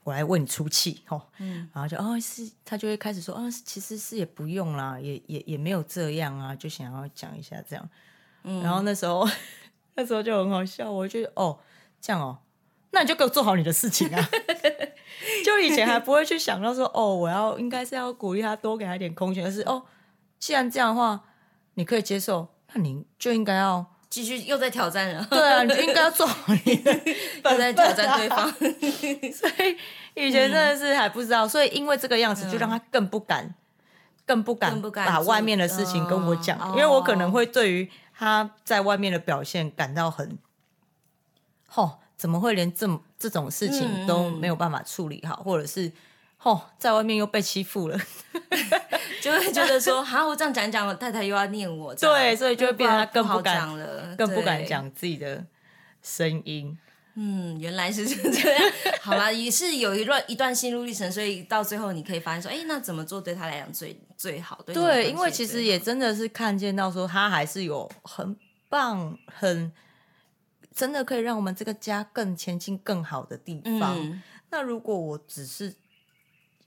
[0.03, 7.87] 我来为你出气哦，嗯，然后就哦是，他就会开始说啊、哦，其实是也不用啦，也也也没有这样啊，就想要讲一下这样。
[8.63, 9.29] 然后那时候，
[9.95, 11.59] 那时候就很好笑，我就哦，
[12.01, 12.39] 这样哦，
[12.93, 14.27] 那你就给我做好你的事情啊。
[15.45, 19.85] 就以前还不会去想到说，哦，我要应该是要鼓励他，多给他一点空间，而是哦，
[20.39, 21.21] 既然这样的话，
[21.75, 25.27] 你可以接受，那你就应该要继续又在挑战了。
[25.31, 26.93] 对啊，你就应该要做好你的，
[27.45, 28.51] 又在挑战对方。
[29.33, 29.77] 所以
[30.15, 33.55] 以前真的是还不知道，所以因为这个样子，就让他更不敢，
[34.27, 37.91] 更不敢把外面的事情跟我讲，因为我可能会对于。
[38.17, 40.39] 他在外面的表现感到很，
[41.67, 45.91] 吼，怎么会连这么这种事情都没有办法处理好，嗯、或者是，
[46.37, 47.99] 吼，在外面又被欺负了，
[49.23, 55.43] 就会觉得说，哈，我这样讲讲，我太太又要念我，对，所以就会变得更不敢不了，更不敢讲自己的
[56.03, 56.77] 声音。
[57.17, 58.73] 嗯，原来是这样。
[59.01, 64.61] 好啦， 也是有一段一段心路历程，所以到最后你可以发现说，哎，那怎么做对他来讲最最好？
[64.67, 68.37] 对，对，因为其实也真的是看见到说，他还是有很
[68.69, 69.73] 棒、很
[70.75, 73.97] 真的可以让我们这个家更前进、更好的地方。
[73.97, 75.75] 嗯那如果我只是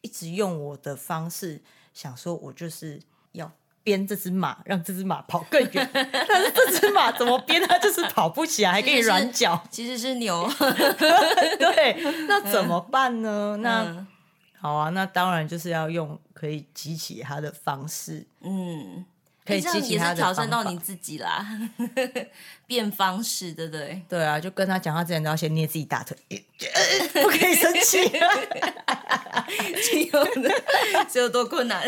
[0.01, 1.61] 一直用我的方式
[1.93, 3.01] 想说，我就是
[3.31, 3.49] 要
[3.81, 10.45] 编这只马，让这只马跑更远， 但是这只马怎么编它就是跑不起来，还给你软脚， 其实是牛。
[11.57, 13.57] 对，那怎么办呢？
[13.61, 14.05] 那、嗯、
[14.59, 19.05] 好啊，那当然就是要用可以激起它的方式，嗯。
[19.47, 21.47] 可以激起他的也是挑战到你自己啦，
[22.67, 24.01] 变方式，对不对？
[24.09, 26.17] 对啊，就跟他讲话之前都要先捏自己大腿，
[27.23, 27.99] 不可以生气。
[29.89, 30.51] 金勇的
[31.09, 31.81] 这有多困难？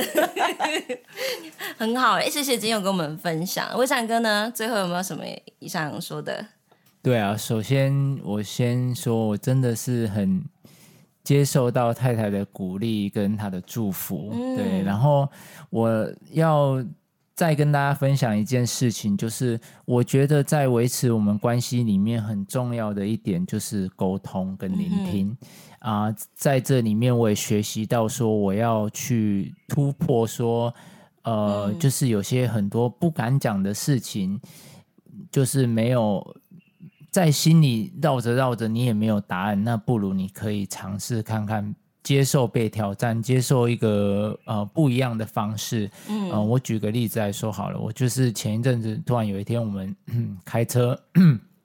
[1.78, 3.78] 很好哎，谢谢金勇跟我们分享。
[3.78, 4.49] 魏善哥呢？
[4.55, 5.26] 最后有没有什么
[5.68, 6.45] 想说的？
[7.01, 10.41] 对啊，首先我先说，我真的是很
[11.26, 15.30] 接受到太太的鼓励跟她的祝福，嗯、对，然后
[15.70, 16.82] 我要。
[17.40, 25.38] 再跟大家分享一件事情，就是我觉得在维持我们关系里面很重要的一点就是沟通跟聆听
[25.80, 30.74] 啊、嗯呃，在这里面我也学习到说我要去突破说，
[31.22, 34.38] 呃，嗯、就是有些很多不敢讲的事情，
[35.32, 36.36] 就是没有
[37.10, 41.74] 在心里绕着绕着，你也没有答案，那不如你可以尝试看看。
[42.02, 45.89] 接受被挑战，接受一个呃不一样的方式。
[46.08, 49.95] 嗯、呃，我举个例子来说好了，我就是前一阵子突然有一天，我们
[50.45, 50.97] 开车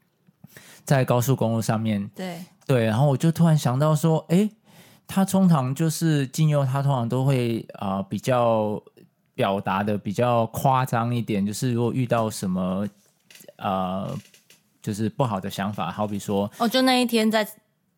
[0.85, 4.51] 在高速公路上面，对对，然后我就突然想到说，哎，
[5.07, 8.83] 他通常就是金佑，他通常都会啊、呃、比较
[9.35, 12.87] 表达的比较夸张一点，就是如果遇到什么
[13.57, 14.15] 呃
[14.83, 17.49] 就是不好的想法，好比说，哦，就那一天在。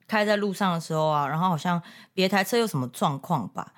[0.08, 1.80] 开在路上的时候啊，然后好像
[2.14, 3.72] 别台车有什么状况吧，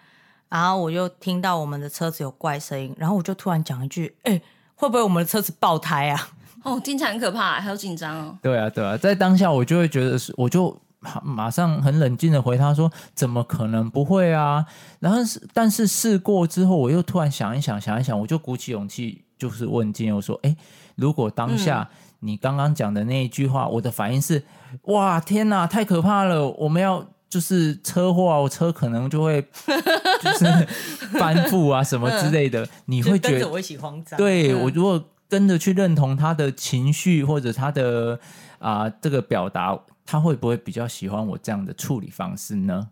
[0.48, 4.40] 然后我就听到我们的车子有怪声音，然后我就突然讲一句：“哎，
[4.74, 6.28] 会不会我们的车子爆胎啊？”
[6.64, 8.36] 哦，听起来很可怕，还有紧张哦。
[8.42, 10.76] 对啊，对啊，在当下我就会觉得是，我就
[11.22, 14.66] 马上很冷静的回他说：“怎么可能不会啊？”
[15.00, 20.56] 然后是，但是试过之后，我又突然想一想，想一想，我就鼓起勇气，就是问金佑说：“哎，
[20.96, 24.42] 如果当下……”嗯你刚刚讲的那一句话，我的反应是：
[24.84, 26.48] 哇，天哪，太可怕了！
[26.50, 29.40] 我们要就是车祸啊，我车可能就会
[30.20, 30.66] 就是
[31.12, 32.68] 翻覆啊什么之类的。
[32.86, 34.18] 你会觉得我一起慌张？
[34.18, 38.18] 对，我如果跟着去认同他的情绪或者他的
[38.58, 42.88] 啊、呃、这个表达，他会不会比较喜欢我这样的处理方式呢？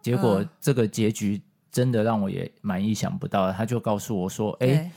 [0.00, 1.42] 结果这个结局
[1.72, 3.52] 真的让我也蛮意想不到的。
[3.52, 4.90] 他就告诉我说：哎。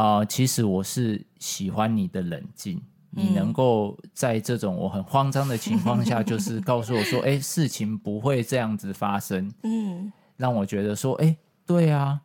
[0.00, 2.78] 啊、呃，其实我是喜欢你的冷静，
[3.16, 11.36] 嗯、你能够在这种我很慌张的情况下，就 是告诉我说，哎，事情不会这样子发生，嗯，让我觉得说，哎，
[11.66, 12.18] 对啊，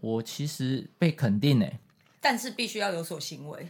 [0.00, 1.80] 我其实被肯定哎。
[2.20, 3.68] 但是必须要有所行为，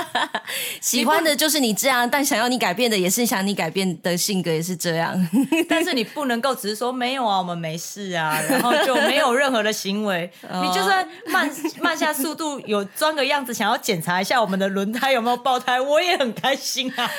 [0.80, 5.16] 喜欢的就是你这样，但想要你改变的也是想你改变的性格也是这样。
[5.68, 10.30] 但是你不能够只是说没有啊，我们没事啊，然后就没有任何的行为。
[10.62, 11.50] 你就算慢
[11.80, 17.10] 慢下速度，有装个样子，想要检查一下我们的轮胎有没有爆胎，我也很开心啊。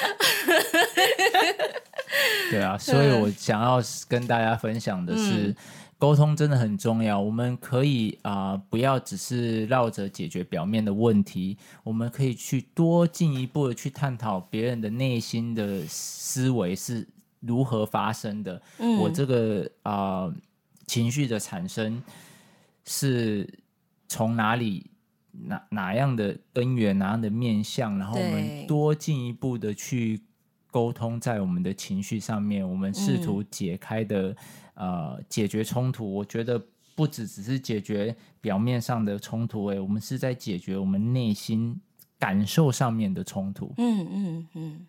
[2.51, 5.23] 对啊，所以我想要跟大家分享的是。
[5.23, 5.55] 嗯
[6.01, 17.07] 沟通真的很重要，我们可以啊、呃，不要只是绕着解决表面的问题，我们可以去多进一步的去探讨别人的内心的思维是
[17.39, 18.59] 如何发生的。
[18.79, 19.93] 嗯、我这个啊、
[20.23, 20.33] 呃、
[20.87, 22.01] 情绪的产生
[22.83, 23.47] 是
[24.07, 24.89] 从哪里
[25.31, 30.19] 哪哪样的根源哪样的面向，然后我们多进一步的去
[30.71, 34.35] 沟通，在我们的情绪上面，我们试图解开的。
[34.73, 36.61] 呃，解决冲突，我觉得
[36.95, 41.79] 不只只是解决表面上的冲突，哎，我们是在解决我们内心
[42.17, 43.73] 感受上面的冲突。
[43.77, 44.87] 嗯嗯嗯，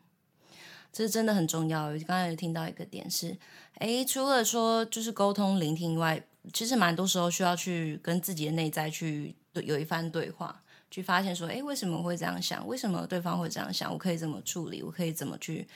[0.93, 1.87] 这是真的很重要。
[1.87, 3.37] 我刚才有听到一个点是，
[3.75, 6.23] 哎，除了说就是沟通、聆听以外，
[6.53, 12.67] 其实蛮多时候需要去跟自己的内在去有一番对话，去发现说，哎，为什么会这样想？
[12.67, 13.93] 为什么对方会这样想？
[13.93, 14.83] 我可以怎么处理？
[14.83, 15.67] 我可以怎么去？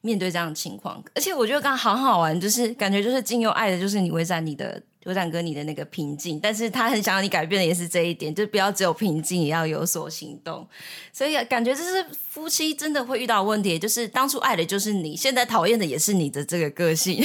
[0.00, 10.66] 面对这样的情况，而且我觉得刚刚好好玩，就是感觉就是金佑爱的就是你微展你的维展哥你的那个平静，但是他很想要你改变的也是这一点，就不要只有平静，也要有所行动。
[11.12, 17.20] 所以感觉这是夫妻真的会遇到问题，就是当初爱的就是你，现在讨厌的也是你的这个个性，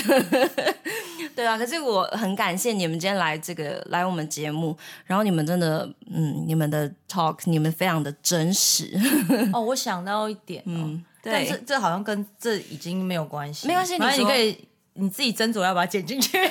[1.35, 1.57] 对啊。
[1.57, 8.91] 可是我很感谢你们今天来这个来我们节目，然后你们真的嗯，你们的 talk 你们非常的真实。
[9.53, 11.03] 哦，我想到一点，嗯。
[11.31, 13.97] 但是这好像跟这已经没有关系，没关系。
[13.97, 16.37] 反正你可以你自己斟酌要把它剪进去。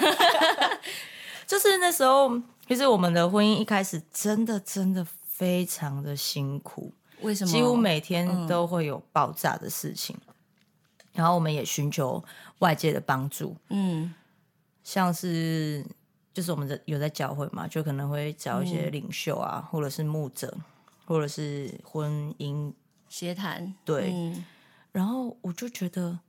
[1.47, 6.93] 就是那时候，其实我们的婚姻一开始真的真的非常的辛苦。
[7.21, 7.51] 为什么？
[7.53, 10.35] 几乎每天都会有爆炸的事情，嗯、
[11.13, 12.25] 然后我们也寻求
[12.61, 13.55] 外界的帮助。
[13.69, 14.15] 嗯，
[14.83, 15.85] 像是
[16.33, 20.57] 就是我们的有在教会嘛，就可能会找一些领袖啊，嗯、或者是牧者，
[21.05, 22.73] 或者是婚姻
[23.09, 23.75] 协谈。
[23.85, 24.45] 对，嗯、
[24.93, 26.21] 然后我就觉得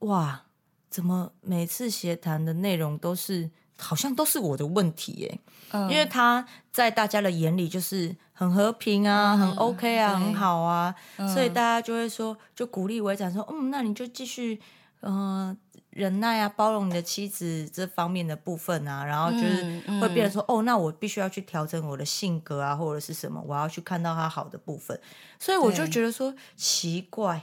[0.00, 0.42] 哇，
[0.88, 3.50] 怎么每次协谈的内容都是。
[3.82, 5.40] 好像都是我的问题耶，
[5.70, 14.60] 嗯、因为他在大家的眼里就是很和平啊，嗯、很 OK 啊，很好啊，嗯、所以大家就会说，就鼓励维展说，嗯，那你就继续，
[15.00, 15.56] 嗯、呃，
[15.88, 25.00] 忍耐啊，包容你的妻子这方面的部分啊，然后就是会变成说，嗯嗯、哦，那我必须要去调整我的性格啊，或者是什么，我要去看到他好的部分，
[25.38, 27.40] 所以我就觉得说奇怪。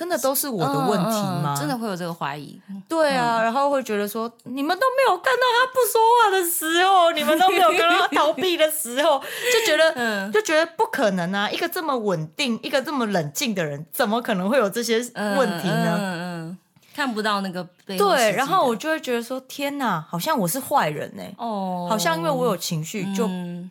[0.00, 1.10] 真的都是我的问题
[1.42, 1.52] 吗？
[1.52, 2.58] 嗯嗯、真的会有这个怀疑？
[2.88, 9.20] 对啊，嗯、然后会觉得说，你们都没有看到他不说话的时候，你们都没有看到他逃避的时候，
[9.52, 11.50] 就觉得，嗯、就觉得不可能啊！
[11.50, 14.96] 一个这么稳定、一个这么冷静的人，怎么可能会有这些
[15.36, 15.98] 问题呢？
[15.98, 16.58] 嗯嗯嗯、
[16.96, 21.34] 看不到那个背对，然后我就会觉得说，天哪，好像我是坏人呢、欸。
[21.36, 23.26] 哦，好像因为我有情绪就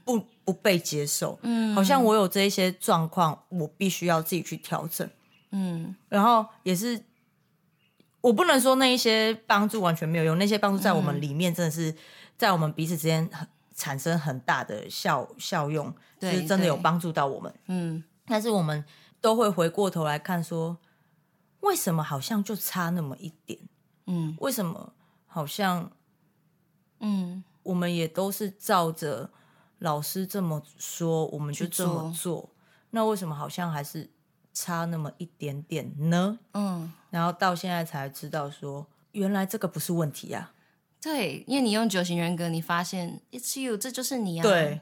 [0.06, 1.40] 不、嗯、不被接受。
[1.42, 5.10] 嗯，好像我有这一些状况，我必须要自己去调整。
[5.52, 7.04] 嗯，然后也是，
[8.22, 11.96] 我不能说那一些帮助完全没有用，那些帮助在我们里面真的是
[12.38, 13.28] 在我们彼此之间
[13.76, 17.52] 产生很大的效效用，对就是真的有帮助到我们。
[17.66, 18.86] 嗯，但是我们
[19.20, 20.78] 都会回过头来看说，
[21.62, 23.60] 为什么好像就差那么一点？
[24.06, 24.94] 嗯，为什么
[25.26, 25.92] 好像，
[27.00, 29.32] 嗯，我们也都是照着
[29.80, 32.52] 老师这么说，我们就这么，做
[32.92, 34.12] 那为什么好像还是？
[34.62, 40.52] 差那么一点点呢，嗯，然后到现在才知道说，原来这个不是问题啊。
[41.00, 44.44] 对，因为你用九型人格，你发现 it's you，这就是你啊。
[44.44, 44.82] 对。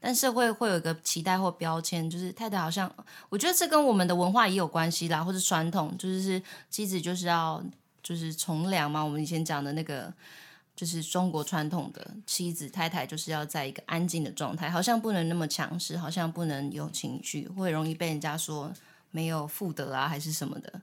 [0.00, 2.90] 但是会会有一个期待或标签，就是太太好像，
[3.28, 7.62] 我觉得这跟我们的文化也有关系啦，或者传统，就是是妻子就是要
[8.02, 10.10] 就是从良嘛，我们以前讲的那个。
[10.80, 18.72] 就是中国传统的妻子太太就是要在一个安静的状态，好像不能那么强势，好像不能有情绪，会容易被人家说
[19.10, 20.80] 没有妇德啊，还是什么的。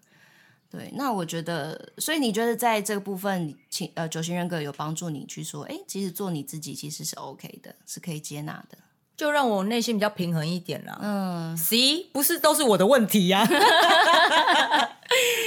[0.69, 8.77] 对，那我觉得，所以你觉得在这个部分，请呃九型人格有帮助你去说，哎，其实做你自己其实是 OK 的，是可以接纳的，
[9.15, 10.99] 就让我内心比较平衡一点了。
[11.01, 14.89] 嗯，C 不是都是我的问题呀、 啊。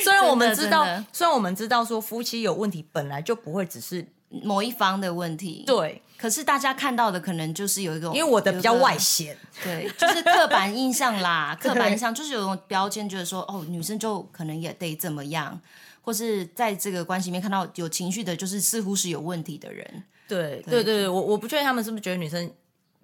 [0.03, 4.09] 虽然我们知道，虽然我们知道说夫妻有问题本来就不会只是。
[4.31, 15.61] 某一方的问题，对，可是大家看到的可能就是有一种，因为我的比较外显， 对，就是刻板印象啦， 刻板印象就是有一种标签，觉得说哦，女生就可能也得怎么样，
[16.01, 22.49] 或是在这个关系里面看到有情绪的，就是似乎是有问题的人，对，对，对，对，我我不确定他们是不是觉得女生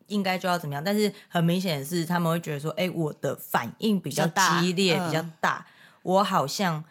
[0.07, 5.66] 应该就要怎么样，但是很明显的是他们会觉得说，哎，我的反应比较激烈，比较大，嗯，比较大，
[6.03, 6.85] 我好像。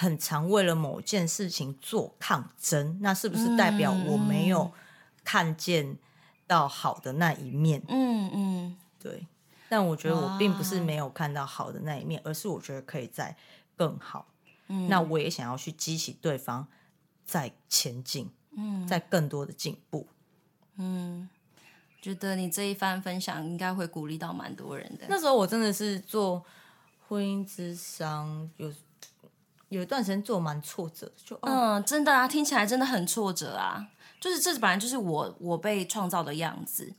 [0.00, 4.70] 很常为了某件事情做抗争，那是不是代表我没有
[5.24, 5.96] 看见
[6.46, 7.82] 到好的那一面？
[7.88, 9.26] 嗯嗯，对。
[9.68, 13.36] 但我觉得我并不是没有看到好的那一面，而是我觉得可以再
[13.74, 14.28] 更好。
[14.68, 16.68] 嗯，那我也想要去激起对方
[17.26, 20.06] 再前进，嗯，再更多的进步。
[20.76, 21.28] 嗯，
[22.00, 25.06] 觉得你这一番分享应该会鼓励到蛮多人的。
[25.08, 26.44] 那时候我真的是做
[27.08, 28.72] 婚姻之商有。
[29.68, 33.88] 有一段时间做蛮挫折，就、哦、嗯，真的啊，听起来真的很挫折啊。
[34.20, 36.92] 就是这本来就是我我被创造的样子，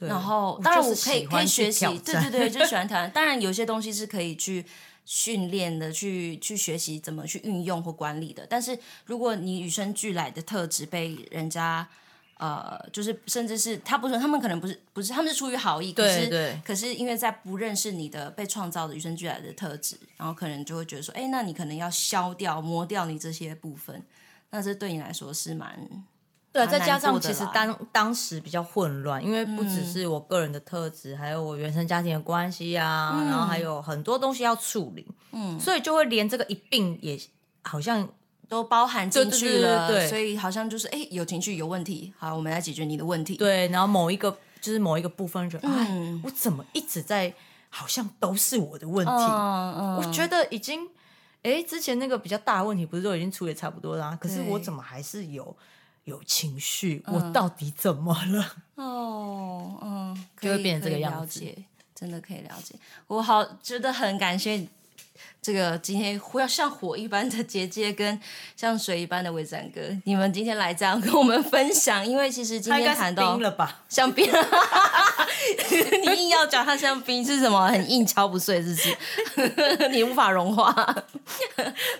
[0.00, 3.10] 然后当然我可以可以学习，对对对， 就喜欢挑战。
[3.10, 4.64] 当然有些东西是可以去
[5.04, 8.46] 训练的，去去学习怎么去运用或管理的。
[8.48, 11.88] 但是如果你与生俱来的特质被人家。
[12.38, 24.02] 呃，就是甚至是他不是，他们可能不是不是，他们是出于好意，可是可是因为在不认识你的被创造的与生俱来的特质，然后可能就会觉得说，哎，那你可能要消掉、磨掉你这些部分，
[24.50, 25.78] 那这对你来说是蛮
[26.52, 26.66] 对、啊。
[26.66, 37.18] 再加上其实当当时比较混乱，因为不只是我个人的特质，嗯、还有我原生家庭的关系啊，嗯、然后还有很多东西要处理，嗯，所以就会连这个一并也
[37.62, 38.06] 好像。
[38.48, 43.36] 都包含进去了，对对对对，所以好像就是哎，有情绪有问题，好，我们来解决你的问题。
[43.36, 47.34] 对，然后某一个就是某一个部分，就哎，嗯、我怎么一直在，
[47.70, 49.12] 好像都是我的问题。
[49.12, 50.88] 嗯嗯、我觉得已经，
[51.42, 55.56] 哎，之前那个比较大的问题不是都已经处理差不多啦，可是我怎么还是有
[56.04, 57.02] 有情绪？
[57.06, 58.52] 嗯、我到底怎么了？
[58.76, 61.44] 哦，嗯，就会变成这个样子。
[61.94, 62.74] 真的可以了解，
[63.06, 64.68] 我好觉得很感谢。
[65.46, 68.20] 这个今天要像火一般的姐姐跟
[68.56, 74.28] 像水一般的伟展哥，你们今天来这样跟我们分享，因为其实今天谈到冰了吧，像冰，
[76.02, 77.68] 你硬要讲它像冰是什么？
[77.68, 79.88] 很硬敲不碎，是不是？
[79.94, 80.74] 你无法融化？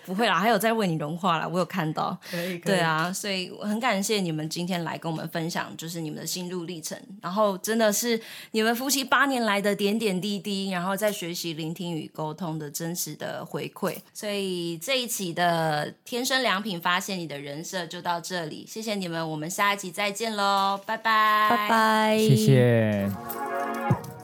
[0.04, 1.46] 不会啦，还有在为你融化啦。
[1.46, 2.18] 我有看到。
[2.28, 2.74] 可以，可以。
[2.74, 7.00] 对啊，所以我很感谢你们今天来跟我们分享，就是你们的心路历程。
[7.22, 8.20] 然后真的是
[8.50, 13.96] 你们夫妻八年来的点点滴滴，然后在学习聆听与沟通的真实的回馈。
[14.12, 24.15] 所以这一期的天生良品发现你的人设就到这里，谢谢你们，我们下一集再见喽，拜拜，拜拜，谢谢。